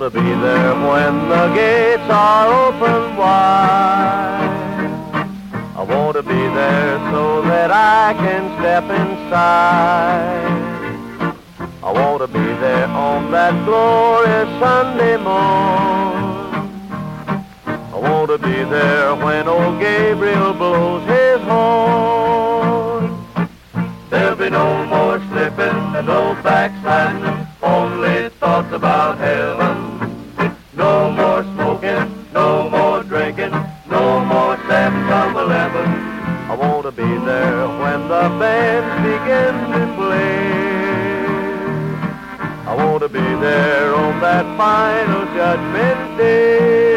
When 0.00 1.28
the 1.28 1.52
gates 1.54 2.08
are 2.08 2.68
open 2.68 3.16
wide. 3.18 4.48
I 5.76 5.82
want 5.82 6.16
to 6.16 6.22
be 6.22 6.32
there 6.32 6.98
so 7.10 7.42
that 7.42 7.70
I 7.70 8.14
can 8.14 8.58
step 8.58 8.84
inside. 8.84 10.40
I 11.82 11.92
want 11.92 12.22
to 12.22 12.28
be 12.28 12.38
there 12.38 12.86
on 12.86 13.30
that 13.32 13.52
glorious 13.66 14.48
Sunday 14.58 15.18
morn. 15.18 16.70
I 17.66 17.96
want 17.96 18.30
to 18.30 18.38
be 18.38 18.64
there 18.64 19.14
when 19.16 19.48
old 19.48 19.80
Gabriel 19.80 20.54
blows 20.54 21.06
his 21.06 21.42
horn. 21.42 23.22
There'll 24.08 24.34
be 24.34 24.48
no 24.48 24.86
more 24.86 25.20
slipping, 25.28 25.94
and 25.94 26.06
no 26.06 26.34
backsliding, 26.42 27.46
only 27.62 28.30
thoughts 28.30 28.72
about 28.72 29.18
heaven. 29.18 29.79
The 38.20 38.28
bands 38.38 38.94
begin 39.08 39.54
to 39.72 39.82
play. 39.96 40.40
I 42.70 42.74
want 42.76 43.02
to 43.02 43.08
be 43.08 43.18
there 43.18 43.94
on 43.94 44.20
that 44.20 44.44
final 44.58 45.24
judgment 45.34 46.18
day. 46.18 46.89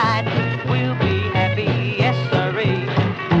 Broad. 0.00 0.24
We'll 0.68 0.94
be 0.96 1.18
happy, 1.36 1.96
yes 1.98 2.16
sirree. 2.30 2.86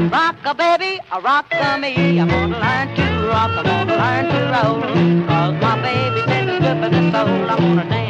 Rock 0.08 0.36
a 0.44 0.54
baby, 0.54 1.00
a 1.12 1.20
rock 1.20 1.46
a 1.52 1.78
me. 1.78 2.18
I'm 2.20 2.28
gonna 2.28 2.58
learn 2.58 2.88
to 2.96 3.28
rock, 3.28 3.50
I'm 3.58 3.64
gonna 3.64 3.96
learn 3.96 4.24
to 4.32 4.40
roll. 4.54 5.26
Cause 5.26 5.54
my 5.62 5.80
baby 5.82 6.20
says 6.28 6.48
it's 6.48 6.64
good 6.64 6.78
for 6.82 6.90
the 6.90 7.02
soul. 7.12 7.50
I'm 7.50 7.58
gonna 7.58 7.88
dance, 7.88 8.09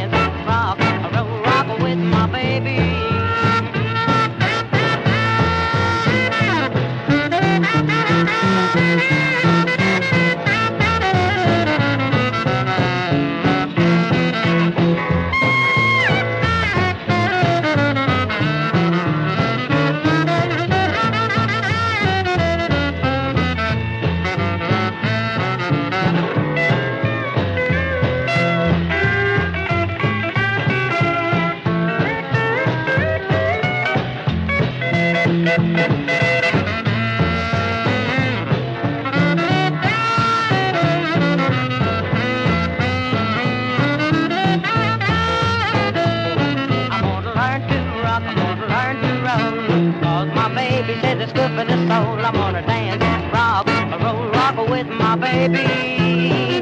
It's 51.31 51.38
good 51.38 51.52
for 51.56 51.64
the 51.64 51.76
soul. 51.87 52.18
I'm 52.26 52.35
gonna 52.35 52.66
dance, 52.66 53.04
rob, 53.33 53.68
roll, 54.02 54.31
rock 54.31 54.68
with 54.68 54.88
my 54.88 55.14
baby. 55.14 56.60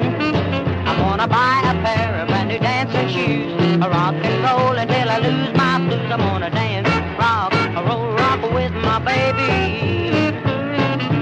I'm 0.84 0.98
gonna 0.98 1.26
buy 1.26 1.62
a 1.64 1.72
pair 1.82 2.20
of 2.20 2.28
brand 2.28 2.50
new 2.50 2.58
dancing 2.58 3.08
shoes. 3.08 3.78
Rock 3.80 4.12
and 4.12 4.44
roll 4.44 4.76
until 4.76 5.08
I 5.08 5.18
lose 5.20 5.56
my 5.56 5.78
blues. 5.78 6.12
I'm 6.12 6.20
gonna 6.20 6.50
dance, 6.50 6.86
rob, 7.18 7.54
roll, 7.88 8.12
rock 8.12 8.42
with 8.52 8.72
my 8.72 8.98
baby. 8.98 10.36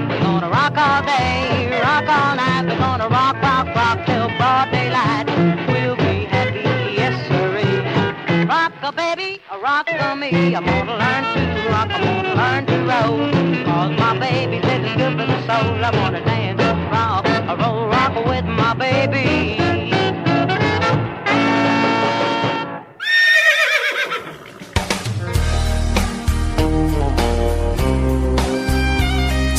We're 0.09 0.19
gonna 0.19 0.49
rock 0.49 0.75
all 0.75 1.01
day, 1.05 1.79
rock 1.81 2.03
all 2.03 2.35
night. 2.35 2.65
We're 2.67 2.77
gonna 2.77 3.07
rock, 3.07 3.41
rock, 3.41 3.67
rock 3.73 4.05
till 4.05 4.27
broad 4.35 4.71
daylight. 4.71 5.27
We'll 5.71 5.95
be 5.95 6.25
happy, 6.25 6.95
yes 6.99 7.15
sirree. 7.29 8.45
Rock 8.45 8.73
a 8.83 8.91
baby, 8.91 9.39
rock 9.63 9.87
a 9.89 10.15
me. 10.17 10.53
I'm 10.53 10.65
gonna 10.65 10.97
learn 10.97 11.23
to 11.35 11.46
I'm 11.89 12.03
gonna 12.03 12.35
learn 12.35 12.65
to 12.65 12.77
roll. 12.91 13.65
Cause 13.65 13.99
my 13.99 14.17
baby 14.19 14.61
says 14.61 14.83
it's 14.85 14.95
good 14.95 15.13
for 15.17 15.25
the 15.25 15.39
soul. 15.47 15.85
I 15.85 15.91
wanna 15.95 16.23
dance, 16.23 16.61
rock, 16.91 17.25
roll, 17.59 17.87
rock 17.87 18.25
with 18.25 18.45
my 18.45 18.73
baby. 18.73 19.57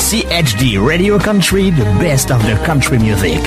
CHD 0.09 0.83
Radio 0.83 1.19
Country, 1.19 1.71
the 1.71 1.85
best 2.01 2.31
of 2.31 2.43
the 2.43 2.55
country 2.65 2.99
music. 2.99 3.43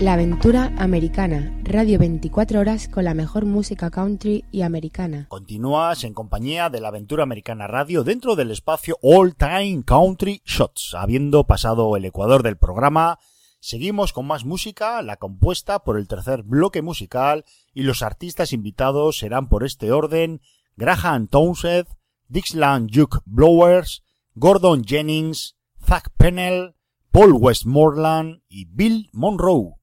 La 0.00 0.14
aventura 0.14 0.72
americana, 0.78 1.54
radio 1.62 1.98
24 1.98 2.58
horas 2.58 2.88
con 2.88 3.04
la 3.04 3.12
mejor 3.12 3.44
música 3.44 3.90
country 3.90 4.46
y 4.50 4.62
americana. 4.62 5.26
Continúas 5.28 6.04
en 6.04 6.14
compañía 6.14 6.70
de 6.70 6.80
la 6.80 6.88
Aventura 6.88 7.24
Americana 7.24 7.66
Radio 7.66 8.02
dentro 8.02 8.34
del 8.34 8.50
espacio 8.50 8.96
All 9.02 9.36
Time 9.36 9.82
Country 9.84 10.40
Shots. 10.46 10.94
Habiendo 10.94 11.44
pasado 11.44 11.94
el 11.98 12.06
ecuador 12.06 12.42
del 12.42 12.56
programa, 12.56 13.18
seguimos 13.60 14.14
con 14.14 14.26
más 14.26 14.46
música, 14.46 15.02
la 15.02 15.18
compuesta 15.18 15.80
por 15.80 15.98
el 15.98 16.08
tercer 16.08 16.44
bloque 16.44 16.80
musical 16.80 17.44
y 17.74 17.82
los 17.82 18.00
artistas 18.00 18.54
invitados 18.54 19.18
serán 19.18 19.50
por 19.50 19.64
este 19.64 19.92
orden 19.92 20.40
Graham 20.76 21.28
Townsend, 21.28 21.88
Dixieland 22.26 22.88
Duke 22.90 23.18
Blowers, 23.26 24.02
Gordon 24.34 24.82
Jennings, 24.82 25.58
Zach 25.86 26.08
Pennell, 26.16 26.74
Paul 27.12 27.34
Westmoreland 27.34 28.40
y 28.48 28.64
Bill 28.64 29.10
Monroe. 29.12 29.79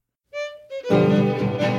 Is 0.90 1.77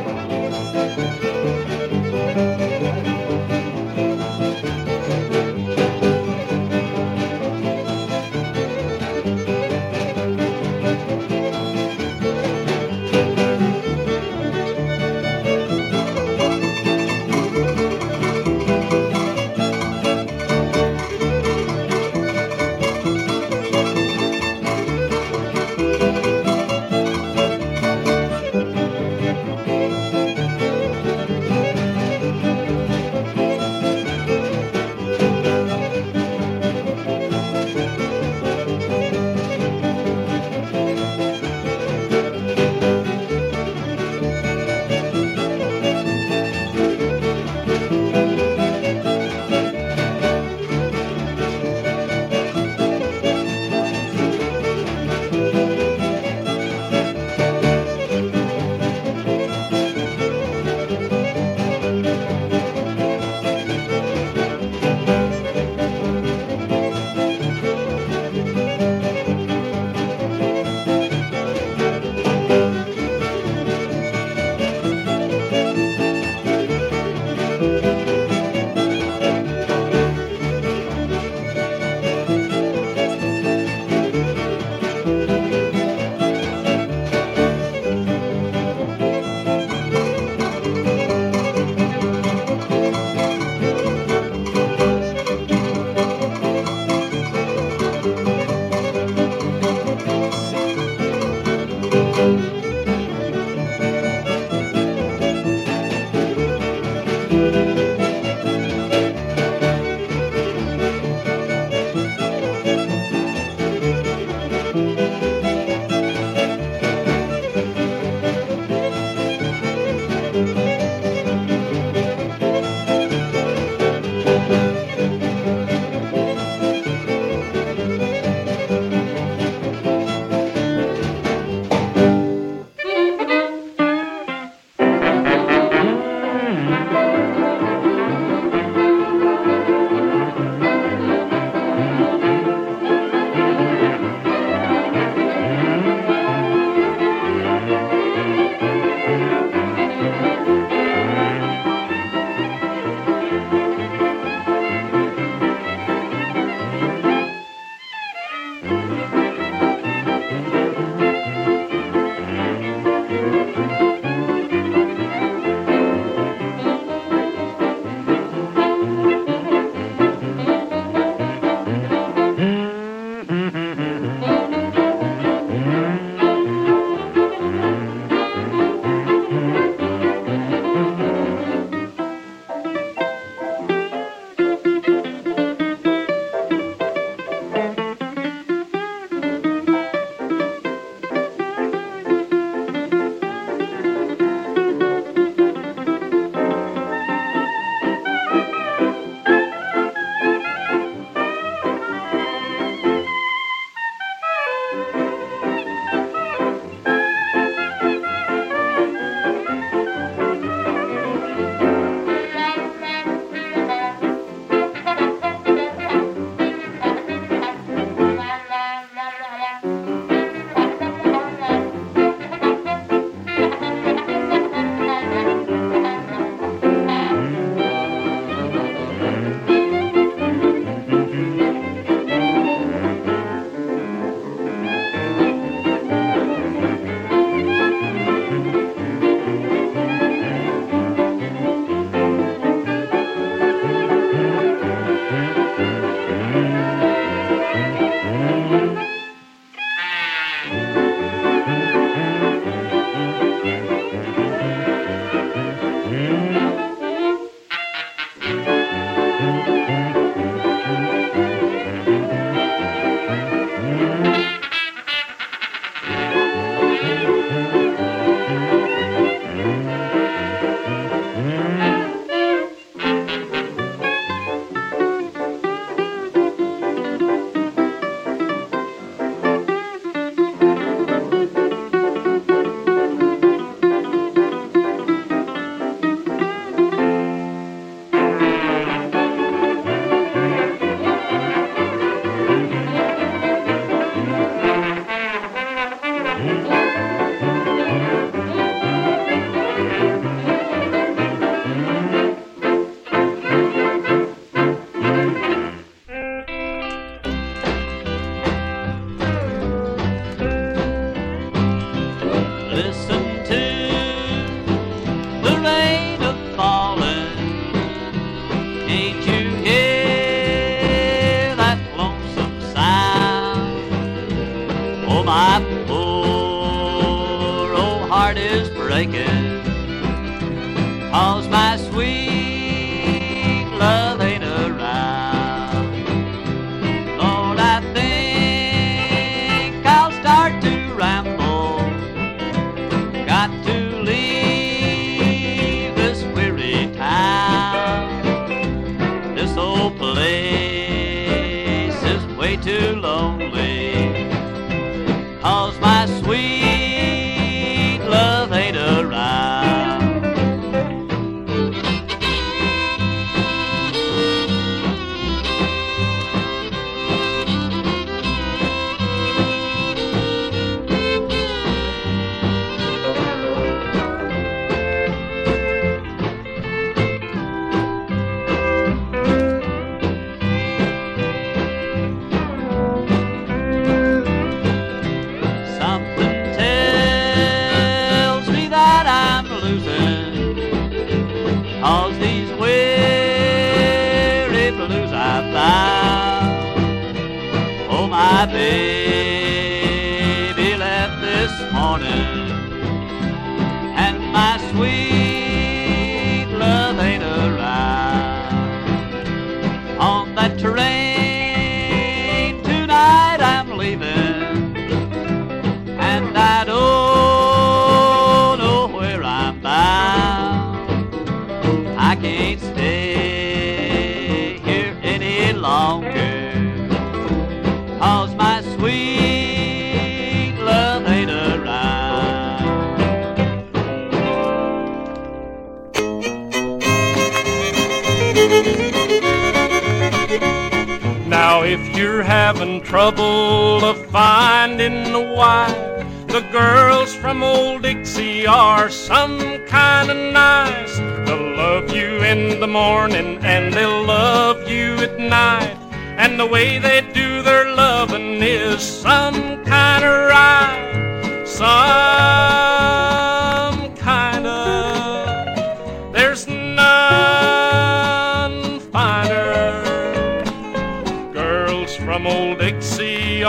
trouble 442.61 443.65
of 443.65 443.77
finding 443.87 444.95
a 444.95 445.15
wife, 445.15 446.07
the 446.09 446.21
girls 446.33 446.95
from 446.95 447.23
old 447.23 447.63
Dixie 447.63 448.27
are 448.27 448.69
some 448.71 449.19
kind 449.47 449.91
of 449.91 449.97
nice. 450.13 450.77
They'll 451.07 451.37
love 451.37 451.71
you 451.75 452.03
in 452.03 452.41
the 452.41 452.47
morning 452.47 453.19
and 453.23 453.53
they'll 453.53 453.85
love 453.85 454.49
you 454.49 454.77
at 454.77 454.99
night. 454.99 455.57
And 455.97 456.19
the 456.19 456.27
way 456.27 456.59
they 456.59 456.81
do 456.93 457.23
their 457.23 457.55
loving 457.55 458.23
is 458.23 458.63
some 458.63 459.45
kind 459.45 459.85
of 459.85 460.09
right. 460.09 461.25
Some 461.27 462.58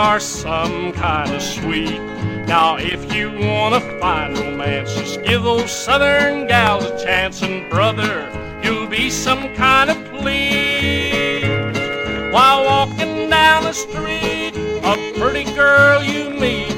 are 0.00 0.18
some 0.18 0.92
kind 0.92 1.30
of 1.30 1.42
sweet. 1.42 2.00
Now, 2.48 2.78
if 2.78 3.12
you 3.14 3.28
want 3.28 3.74
to 3.74 4.00
find 4.00 4.36
romance, 4.38 4.94
just 4.94 5.22
give 5.22 5.42
those 5.42 5.70
southern 5.70 6.46
gals 6.46 6.84
a 6.86 7.04
chance, 7.04 7.42
and 7.42 7.68
brother, 7.68 8.26
you'll 8.64 8.86
be 8.86 9.10
some 9.10 9.54
kind 9.56 9.90
of 9.90 9.98
pleased. 10.06 11.76
While 12.32 12.64
walking 12.64 13.28
down 13.28 13.64
the 13.64 13.74
street, 13.74 14.56
a 14.82 14.94
pretty 15.20 15.44
girl 15.54 16.02
you 16.02 16.30
meet, 16.30 16.74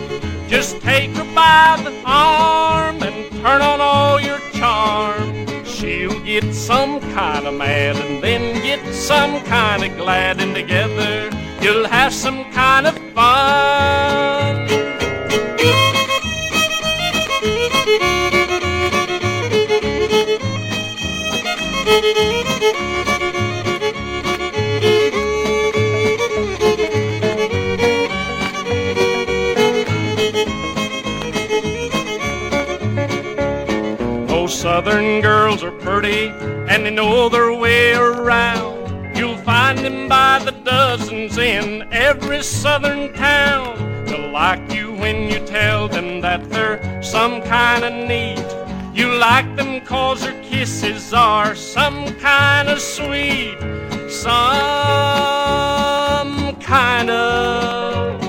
just 0.49 0.81
take 0.81 1.11
her 1.11 1.25
by 1.33 1.81
the 1.85 1.95
arm 2.05 3.01
and 3.05 3.31
turn 3.41 3.63
on 3.63 3.81
all 3.81 4.21
your 4.21 4.41
charm. 4.53 5.47
She'll 5.65 6.21
get 6.25 6.53
some 6.53 7.01
kind 7.15 7.47
of 7.47 7.55
mad 7.55 7.95
and 7.95 8.21
then 8.21 8.61
get 8.65 8.93
some 8.93 9.41
kind 9.45 9.85
of 9.85 9.97
glad, 9.97 10.41
and 10.41 10.57
together 10.57 11.31
you'll 11.63 11.87
have 11.87 12.13
some 12.13 12.51
kind 12.53 12.89
of 12.89 12.99
fun. 13.15 14.67
Those 34.27 34.53
southern 34.53 35.21
girls 35.21 35.63
are 35.63 35.71
pretty 35.71 36.29
and 36.69 36.85
they 36.85 36.91
know 36.91 37.29
their 37.29 37.55
way 37.55 37.95
around. 37.95 38.72
Find 39.73 39.87
them 39.87 40.07
by 40.07 40.39
the 40.39 40.51
dozens 40.51 41.39
in 41.39 41.89
every 41.91 42.43
southern 42.43 43.11
town. 43.15 44.05
They'll 44.05 44.31
like 44.31 44.71
you 44.71 44.93
when 44.93 45.31
you 45.31 45.39
tell 45.47 45.89
them 45.89 46.21
that 46.21 46.51
they're 46.51 47.03
some 47.03 47.41
kind 47.41 47.83
of 47.83 47.95
neat. 47.95 48.45
You 48.95 49.15
like 49.15 49.57
them 49.57 49.81
cause 49.81 50.21
their 50.21 50.39
kisses 50.43 51.15
are 51.15 51.55
some 51.55 52.15
kind 52.17 52.69
of 52.69 52.83
sweet. 52.83 53.57
Some 54.11 54.35
kind 56.57 57.09
of. 57.09 58.21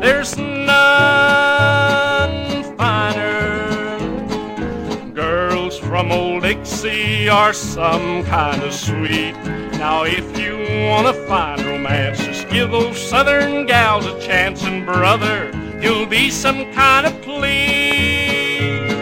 There's 0.00 0.38
none 0.38 1.84
finer. 2.78 3.98
Girls 5.12 5.78
from 5.78 6.10
old 6.10 6.42
Dixie 6.44 7.28
are 7.28 7.52
some 7.52 8.24
kind 8.24 8.62
of 8.62 8.72
sweet. 8.72 9.34
Now, 9.78 10.04
if 10.04 10.38
you 10.38 10.55
want 10.84 11.06
to 11.06 11.14
find 11.26 11.64
romance, 11.64 12.18
just 12.18 12.48
give 12.48 12.70
those 12.70 12.98
southern 12.98 13.66
gals 13.66 14.06
a 14.06 14.18
chance, 14.20 14.64
and 14.64 14.84
brother, 14.84 15.50
you'll 15.80 16.06
be 16.06 16.30
some 16.30 16.70
kind 16.72 17.06
of 17.06 17.20
pleased. 17.22 18.92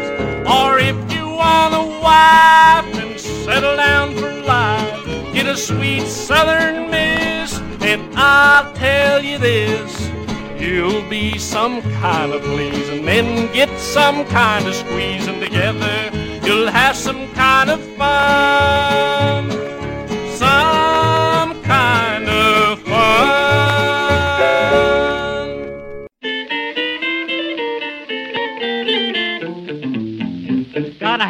Or 0.46 0.78
if 0.78 0.96
you 1.12 1.26
want 1.28 1.74
a 1.74 1.84
wife 2.00 2.86
and 3.02 3.18
settle 3.18 3.76
down 3.76 4.14
for 4.14 4.32
life, 4.42 5.04
get 5.32 5.46
a 5.46 5.56
sweet 5.56 6.06
southern 6.06 6.90
miss, 6.90 7.58
and 7.80 8.02
I'll 8.16 8.72
tell 8.74 9.22
you 9.22 9.38
this. 9.38 10.10
You'll 10.58 11.08
be 11.08 11.38
some 11.38 11.82
kind 12.00 12.32
of 12.32 12.42
please, 12.42 12.88
and 12.88 13.06
then 13.06 13.52
get 13.52 13.70
some 13.78 14.24
kind 14.26 14.66
of 14.66 14.74
squeezing 14.74 15.40
together. 15.40 16.10
You'll 16.42 16.70
have 16.70 16.96
some 16.96 17.28
kind 17.32 17.70
of 17.70 17.80
fun, 17.96 19.50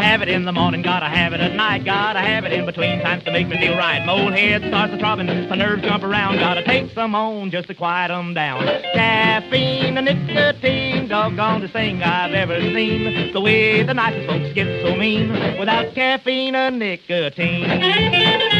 have 0.04 0.20
it 0.20 0.28
in 0.28 0.44
the 0.44 0.52
morning, 0.52 0.82
gotta 0.82 1.06
have 1.06 1.32
it 1.32 1.40
at 1.40 1.54
night, 1.54 1.82
gotta 1.84 2.20
have 2.20 2.44
it 2.44 2.52
in 2.52 2.66
between 2.66 3.00
times 3.00 3.24
to 3.24 3.32
make 3.32 3.48
me 3.48 3.58
feel 3.58 3.76
right. 3.76 4.04
My 4.04 4.12
old 4.12 4.34
head 4.34 4.62
starts 4.62 4.92
to 4.92 4.98
throbbing, 4.98 5.48
my 5.48 5.56
nerves 5.56 5.82
jump 5.82 6.04
around, 6.04 6.38
gotta 6.38 6.62
take 6.62 6.92
some 6.92 7.14
on 7.14 7.50
just 7.50 7.68
to 7.68 7.74
quiet 7.74 8.10
'em 8.10 8.34
down. 8.34 8.66
Caffeine 8.92 9.96
and 9.96 10.04
nicotine, 10.04 11.08
doggone 11.08 11.62
the 11.62 11.68
thing 11.68 12.02
I've 12.02 12.34
ever 12.34 12.60
seen. 12.60 13.32
The 13.32 13.40
way 13.40 13.82
the 13.82 13.94
nicest 13.94 14.28
folks 14.28 14.52
get 14.52 14.82
so 14.82 14.94
mean 14.94 15.32
without 15.58 15.94
caffeine 15.94 16.54
and 16.54 16.78
nicotine. 16.78 18.53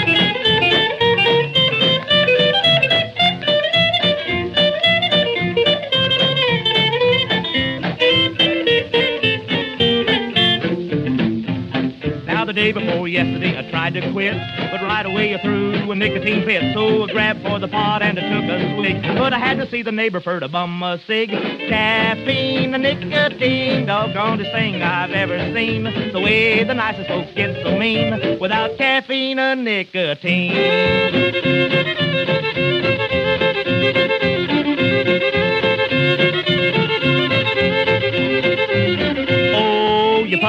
Day 12.64 12.72
before 12.72 13.06
yesterday, 13.06 13.58
I 13.58 13.70
tried 13.70 13.92
to 13.92 14.12
quit, 14.12 14.34
but 14.70 14.80
right 14.80 15.04
away 15.04 15.34
I 15.34 15.42
threw 15.42 15.90
a 15.90 15.94
nicotine 15.94 16.46
fit. 16.46 16.72
So 16.72 17.04
I 17.04 17.12
grabbed 17.12 17.42
for 17.42 17.58
the 17.58 17.68
pot 17.68 18.00
and 18.00 18.18
I 18.18 18.22
took 18.22 18.44
a 18.44 18.74
swig, 18.74 19.02
but 19.02 19.34
I 19.34 19.38
had 19.38 19.58
to 19.58 19.70
see 19.70 19.82
the 19.82 19.92
neighbor 19.92 20.18
for 20.18 20.40
to 20.40 20.48
bum 20.48 20.82
a 20.82 20.98
cig. 21.06 21.28
Caffeine, 21.28 22.70
the 22.70 22.78
nicotine, 22.78 23.84
doggonest 23.86 24.50
thing 24.52 24.80
I've 24.80 25.10
ever 25.10 25.38
seen. 25.54 25.84
The 25.84 26.20
way 26.20 26.64
the 26.64 26.72
nicest 26.72 27.08
folks 27.08 27.34
get 27.34 27.54
so 27.62 27.76
mean 27.76 28.38
without 28.40 28.78
caffeine 28.78 29.38
and 29.38 29.62
nicotine. 29.64 30.54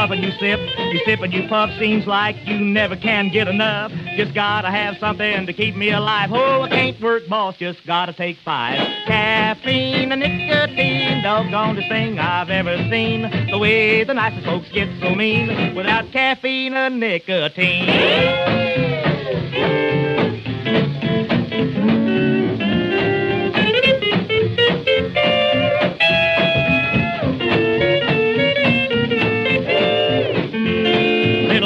Puff 0.06 0.16
and 0.16 0.24
you 0.24 0.32
sip, 0.40 0.60
you 0.78 1.00
sip 1.06 1.22
and 1.22 1.34
you 1.34 1.48
puff. 1.48 1.70
Seems 1.80 2.06
like 2.06 2.36
you 2.46 2.60
never 2.60 2.96
can 2.96 3.30
get 3.30 3.48
enough. 3.48 3.92
Just 4.16 4.36
gotta 4.36 4.70
have 4.70 4.98
something 4.98 5.46
to 5.46 5.54
keep 5.54 5.76
me 5.76 5.92
alive. 5.92 6.30
Oh, 6.32 6.62
I 6.62 6.70
can't 6.70 7.02
work, 7.02 7.28
boss, 7.28 7.58
just 7.58 7.84
gotta 7.88 8.14
take 8.14 8.38
five. 8.46 8.78
Caffeine 9.08 10.12
and 10.12 10.22
nicotine, 10.22 11.24
doggonest 11.24 11.90
thing 11.90 12.20
I've 12.20 12.50
ever 12.50 12.78
seen. 12.90 13.24
The 13.50 13.58
way 13.58 14.04
the 14.04 14.14
nicest 14.14 14.46
folks 14.46 14.70
get 14.72 14.90
so 15.00 15.16
mean 15.16 15.76
without 15.76 16.12
caffeine 16.12 16.74
and 16.74 17.00
nicotine. 17.00 18.55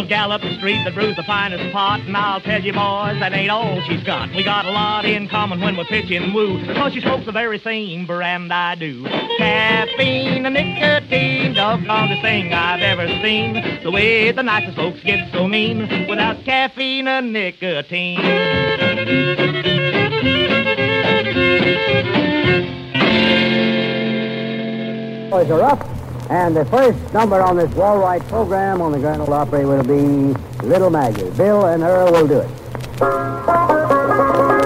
Little 0.10 0.28
gal 0.28 0.32
up 0.32 0.42
the 0.42 0.58
street 0.58 0.84
that 0.86 0.96
brews 0.96 1.16
the 1.16 1.24
finest 1.24 1.72
pot, 1.72 2.00
and 2.00 2.18
I'll 2.18 2.42
tell 2.42 2.60
you 2.64 2.74
boys, 2.74 3.20
that 3.20 3.32
ain't 3.32 3.52
all 3.52 3.80
she's 3.82 4.02
got. 4.02 4.34
We 4.36 4.44
got 4.44 4.66
a 4.66 4.72
lot 4.72 5.06
in 5.06 5.28
common 5.30 5.62
when 5.62 5.78
we're 5.78 5.86
pitching 5.86 6.34
woo, 6.34 6.66
cause 6.74 6.94
she 6.94 7.02
smokes 7.02 7.28
the 7.28 7.32
very 7.32 7.60
same 7.60 8.08
brand 8.08 8.52
I 8.52 8.74
do. 8.74 9.04
Caffeine 9.38 10.48
and 10.48 10.56
nicotine, 10.56 11.54
doggonest 11.54 12.24
thing 12.24 12.52
I've 12.52 12.82
ever 12.82 13.08
seen. 13.22 13.84
The 13.84 13.92
way 13.92 14.32
the 14.32 14.42
nicest 14.42 14.78
folks 14.78 15.00
get 15.04 15.32
so 15.32 15.48
mean 15.48 15.88
without 16.10 16.44
caffeine 16.44 17.08
and 17.08 17.32
nicotine. 17.32 18.18
Boys 25.30 25.52
are 25.52 25.62
up, 25.62 25.99
and 26.30 26.56
the 26.56 26.66
first 26.66 26.98
number 27.14 27.42
on 27.42 27.58
this 27.58 27.74
Wall 27.74 28.20
program 28.22 28.82
on 28.82 28.92
the 28.92 29.00
Grand 29.00 29.22
Ole 29.22 29.34
Opry 29.34 29.66
will 29.66 29.84
be 29.84 30.34
Little 30.64 30.90
Maggie. 30.90 31.30
Bill 31.32 31.66
and 31.66 31.84
Earl 31.84 32.12
will 32.12 32.28
do 32.28 32.40
it. 32.40 34.59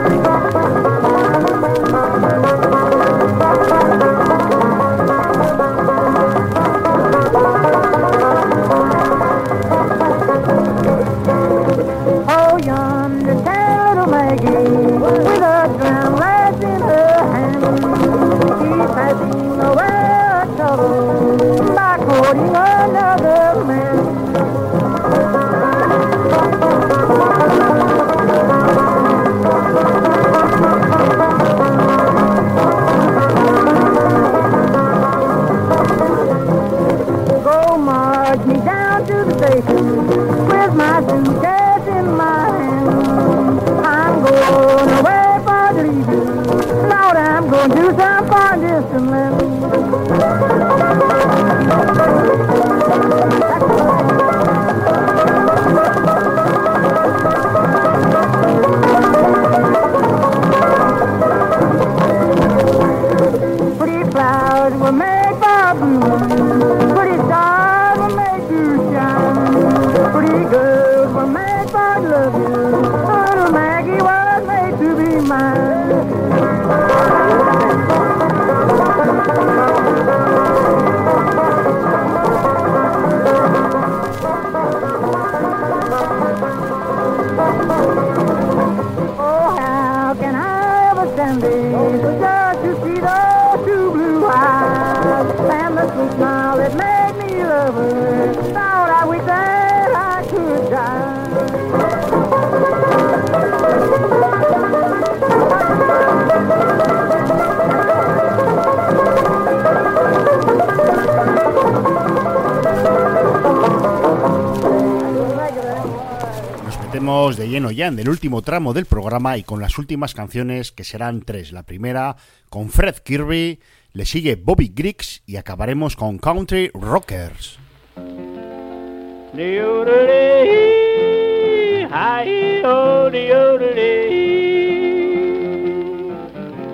Ya 117.75 117.87
en 117.87 117.99
el 117.99 118.09
último 118.09 118.41
tramo 118.41 118.73
del 118.73 118.85
programa 118.85 119.37
y 119.37 119.43
con 119.43 119.61
las 119.61 119.77
últimas 119.77 120.13
canciones 120.13 120.71
que 120.71 120.83
serán 120.83 121.21
tres. 121.21 121.51
La 121.51 121.63
primera 121.63 122.15
con 122.49 122.69
Fred 122.69 122.95
Kirby, 123.03 123.59
le 123.93 124.05
sigue 124.05 124.35
Bobby 124.35 124.71
Griggs 124.73 125.23
y 125.25 125.37
acabaremos 125.37 125.95
con 125.95 126.17
Country 126.17 126.71
Rockers. 126.73 127.59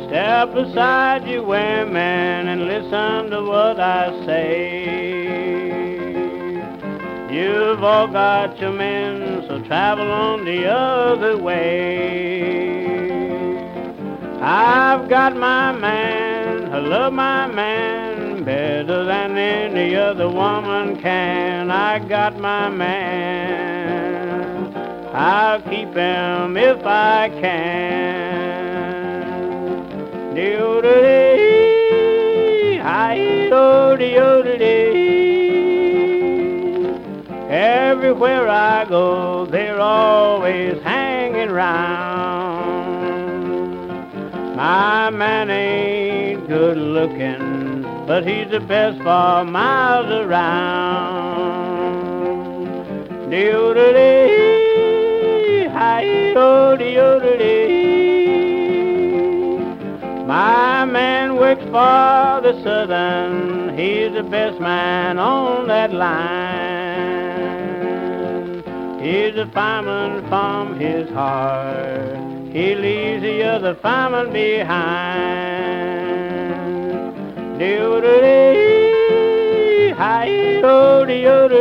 Step 0.10 1.28
you 1.28 1.44
women, 1.44 2.48
and 2.48 2.66
listen 2.66 3.30
to 3.30 3.44
what 3.44 3.80
I 3.80 4.26
say. 4.26 5.79
You've 7.40 7.84
all 7.86 8.08
got 8.08 8.60
your 8.60 8.74
men, 8.74 9.46
so 9.48 9.62
travel 9.64 10.12
on 10.12 10.44
the 10.44 10.66
other 10.70 11.38
way. 11.38 12.50
I've 14.42 15.08
got 15.08 15.38
my 15.38 15.72
man, 15.72 16.74
I 16.74 16.80
love 16.80 17.14
my 17.14 17.48
man 17.48 18.44
better 18.44 19.06
than 19.06 19.38
any 19.38 19.96
other 19.96 20.28
woman 20.28 21.00
can. 21.00 21.72
I 21.72 22.00
got 22.00 22.38
my 22.38 22.68
man, 22.68 23.56
I'll 25.14 25.62
keep 25.62 25.94
him 25.94 26.58
if 26.58 26.86
I 26.86 27.30
can. 27.40 28.20
Deodoree, 30.36 31.70
hi-yo, 32.82 33.96
deodoree. 33.98 35.09
Everywhere 37.70 38.48
I 38.50 38.86
go, 38.86 39.46
they're 39.46 39.80
always 39.80 40.82
hanging 40.82 41.52
round. 41.52 42.66
My 44.56 45.12
man 45.12 45.52
ain't 45.52 46.48
good 46.48 46.78
looking, 46.78 47.84
but 48.08 48.26
he's 48.28 48.50
the 48.50 48.60
best 48.60 48.98
for 48.98 49.46
miles 49.46 50.10
around. 50.10 51.60
Deodoree, 53.30 54.50
hi-yo, 55.72 56.76
deodoree. 56.76 57.86
My 60.26 60.86
man 60.86 61.36
works 61.36 61.64
for 61.66 62.42
the 62.42 62.60
Southern, 62.64 63.78
he's 63.78 64.12
the 64.14 64.24
best 64.24 64.60
man 64.60 65.20
on 65.20 65.68
that 65.68 65.94
line. 65.94 67.29
Is 69.02 69.38
a 69.38 69.46
fireman 69.52 70.28
from 70.28 70.78
his 70.80 71.10
heart. 71.12 72.18
He 72.52 72.76
leaves 72.76 73.22
the 73.22 73.44
other 73.44 73.76
fireman 73.76 74.34
behind. 74.34 75.80
Doodle-dee, 77.60 78.92
hi-yo-dee-yo-dee. 79.92 81.60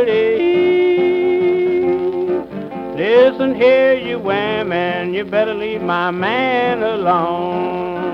Listen 2.97 3.55
here, 3.55 3.93
you 3.93 4.19
women, 4.19 5.13
you 5.13 5.23
better 5.23 5.53
leave 5.53 5.81
my 5.81 6.11
man 6.11 6.83
alone. 6.83 8.09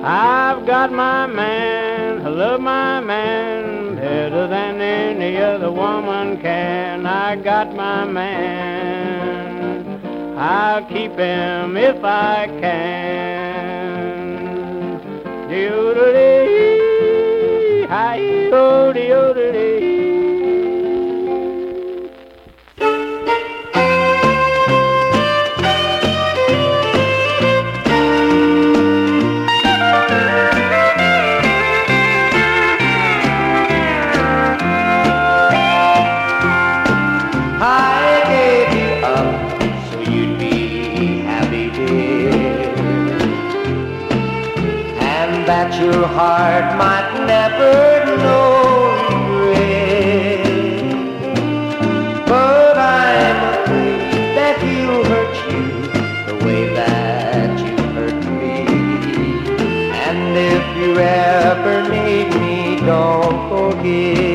I've 0.04 0.66
got 0.66 0.92
my 0.92 1.28
man, 1.28 2.26
I 2.26 2.30
love 2.30 2.60
my 2.60 3.00
man 3.02 3.98
better 3.98 4.48
than 4.48 4.82
any 4.82 5.38
other 5.38 5.72
woman 5.72 6.42
can. 6.42 7.06
I 7.06 7.36
got 7.36 7.76
my 7.76 8.06
man, 8.06 9.53
I'll 10.46 10.84
keep 10.88 11.16
him 11.18 11.78
if 11.78 12.04
I 12.04 12.48
can. 12.60 13.94
Doodle-dee, 15.48 16.68
hi-yo-dee-yo-dee. 17.88 19.74
I 19.80 19.83
heart 46.64 46.78
might 46.78 47.26
never 47.26 48.06
know 48.18 48.96
regret. 49.40 50.46
But 52.28 52.78
I'm 52.78 53.40
afraid 53.54 54.02
that 54.38 54.56
he'll 54.62 55.04
hurt 55.12 55.36
you 55.52 55.66
the 56.28 56.36
way 56.46 56.64
that 56.74 57.60
you 57.60 57.76
hurt 57.94 58.24
me. 58.40 58.58
And 60.08 60.38
if 60.38 60.66
you 60.78 60.98
ever 61.00 61.76
need 61.90 62.30
me, 62.40 62.78
don't 62.86 63.50
forget 63.50 64.33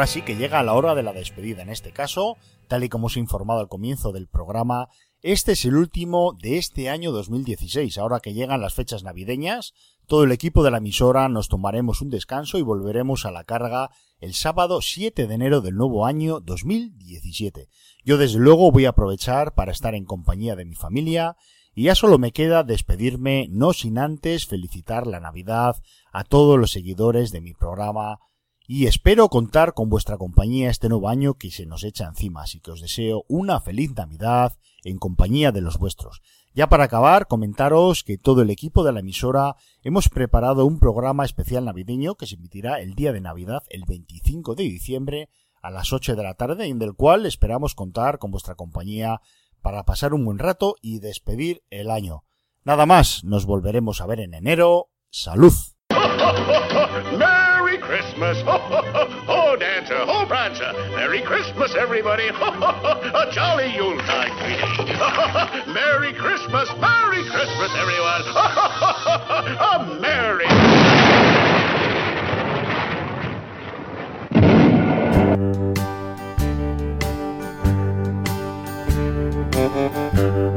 Ahora 0.00 0.06
sí 0.06 0.22
que 0.22 0.36
llega 0.36 0.62
la 0.62 0.72
hora 0.72 0.94
de 0.94 1.02
la 1.02 1.12
despedida. 1.12 1.62
En 1.62 1.68
este 1.68 1.92
caso, 1.92 2.38
tal 2.68 2.84
y 2.84 2.88
como 2.88 3.08
os 3.08 3.16
he 3.16 3.20
informado 3.20 3.60
al 3.60 3.68
comienzo 3.68 4.12
del 4.12 4.28
programa, 4.28 4.88
este 5.20 5.52
es 5.52 5.66
el 5.66 5.76
último 5.76 6.32
de 6.40 6.56
este 6.56 6.88
año 6.88 7.12
2016. 7.12 7.98
Ahora 7.98 8.20
que 8.20 8.32
llegan 8.32 8.62
las 8.62 8.72
fechas 8.72 9.02
navideñas, 9.02 9.74
todo 10.10 10.24
el 10.24 10.32
equipo 10.32 10.64
de 10.64 10.72
la 10.72 10.78
emisora 10.78 11.28
nos 11.28 11.46
tomaremos 11.46 12.02
un 12.02 12.10
descanso 12.10 12.58
y 12.58 12.62
volveremos 12.62 13.26
a 13.26 13.30
la 13.30 13.44
carga 13.44 13.90
el 14.18 14.34
sábado 14.34 14.82
7 14.82 15.28
de 15.28 15.32
enero 15.32 15.60
del 15.60 15.76
nuevo 15.76 16.04
año 16.04 16.40
2017. 16.40 17.68
Yo 18.04 18.18
desde 18.18 18.40
luego 18.40 18.72
voy 18.72 18.86
a 18.86 18.88
aprovechar 18.88 19.54
para 19.54 19.70
estar 19.70 19.94
en 19.94 20.04
compañía 20.04 20.56
de 20.56 20.64
mi 20.64 20.74
familia 20.74 21.36
y 21.76 21.84
ya 21.84 21.94
solo 21.94 22.18
me 22.18 22.32
queda 22.32 22.64
despedirme 22.64 23.46
no 23.50 23.72
sin 23.72 23.98
antes 23.98 24.46
felicitar 24.46 25.06
la 25.06 25.20
Navidad 25.20 25.76
a 26.12 26.24
todos 26.24 26.58
los 26.58 26.72
seguidores 26.72 27.30
de 27.30 27.40
mi 27.40 27.54
programa 27.54 28.18
y 28.66 28.86
espero 28.86 29.28
contar 29.28 29.74
con 29.74 29.90
vuestra 29.90 30.18
compañía 30.18 30.70
este 30.70 30.88
nuevo 30.88 31.08
año 31.08 31.34
que 31.34 31.52
se 31.52 31.66
nos 31.66 31.84
echa 31.84 32.08
encima, 32.08 32.42
así 32.42 32.58
que 32.58 32.72
os 32.72 32.80
deseo 32.80 33.24
una 33.28 33.60
feliz 33.60 33.92
Navidad 33.94 34.58
en 34.82 34.98
compañía 34.98 35.52
de 35.52 35.60
los 35.60 35.78
vuestros. 35.78 36.20
Ya 36.52 36.68
para 36.68 36.84
acabar, 36.84 37.28
comentaros 37.28 38.02
que 38.02 38.18
todo 38.18 38.42
el 38.42 38.50
equipo 38.50 38.82
de 38.82 38.92
la 38.92 39.00
emisora 39.00 39.54
hemos 39.84 40.08
preparado 40.08 40.66
un 40.66 40.80
programa 40.80 41.24
especial 41.24 41.64
navideño 41.64 42.16
que 42.16 42.26
se 42.26 42.34
emitirá 42.34 42.80
el 42.80 42.94
día 42.94 43.12
de 43.12 43.20
Navidad, 43.20 43.62
el 43.68 43.84
25 43.86 44.56
de 44.56 44.64
diciembre, 44.64 45.28
a 45.62 45.70
las 45.70 45.92
8 45.92 46.16
de 46.16 46.22
la 46.24 46.34
tarde, 46.34 46.66
en 46.66 46.80
del 46.80 46.94
cual 46.94 47.24
esperamos 47.24 47.76
contar 47.76 48.18
con 48.18 48.32
vuestra 48.32 48.56
compañía 48.56 49.20
para 49.62 49.84
pasar 49.84 50.12
un 50.12 50.24
buen 50.24 50.38
rato 50.38 50.74
y 50.82 50.98
despedir 50.98 51.62
el 51.70 51.88
año. 51.88 52.24
Nada 52.64 52.84
más, 52.84 53.22
nos 53.22 53.46
volveremos 53.46 54.00
a 54.00 54.06
ver 54.06 54.18
en 54.20 54.34
enero. 54.34 54.88
¡Salud! 55.10 55.52
Merry 57.16 57.78
Christmas! 57.78 58.38
Ho, 58.44 59.56
Dancer! 59.60 59.98
Prancer! 60.26 60.74
Merry 61.10 61.22
Christmas, 61.22 61.74
everybody. 61.74 62.28
a 62.28 63.28
jolly 63.32 63.74
Yuletide 63.74 64.30
greeting. 64.38 64.94
Merry 65.74 66.12
Christmas. 66.12 66.70
Merry 66.78 67.24
Christmas, 67.28 67.72
everyone. 67.74 68.22
a 69.58 69.98
Merry 70.00 70.46
Christmas. 79.50 80.49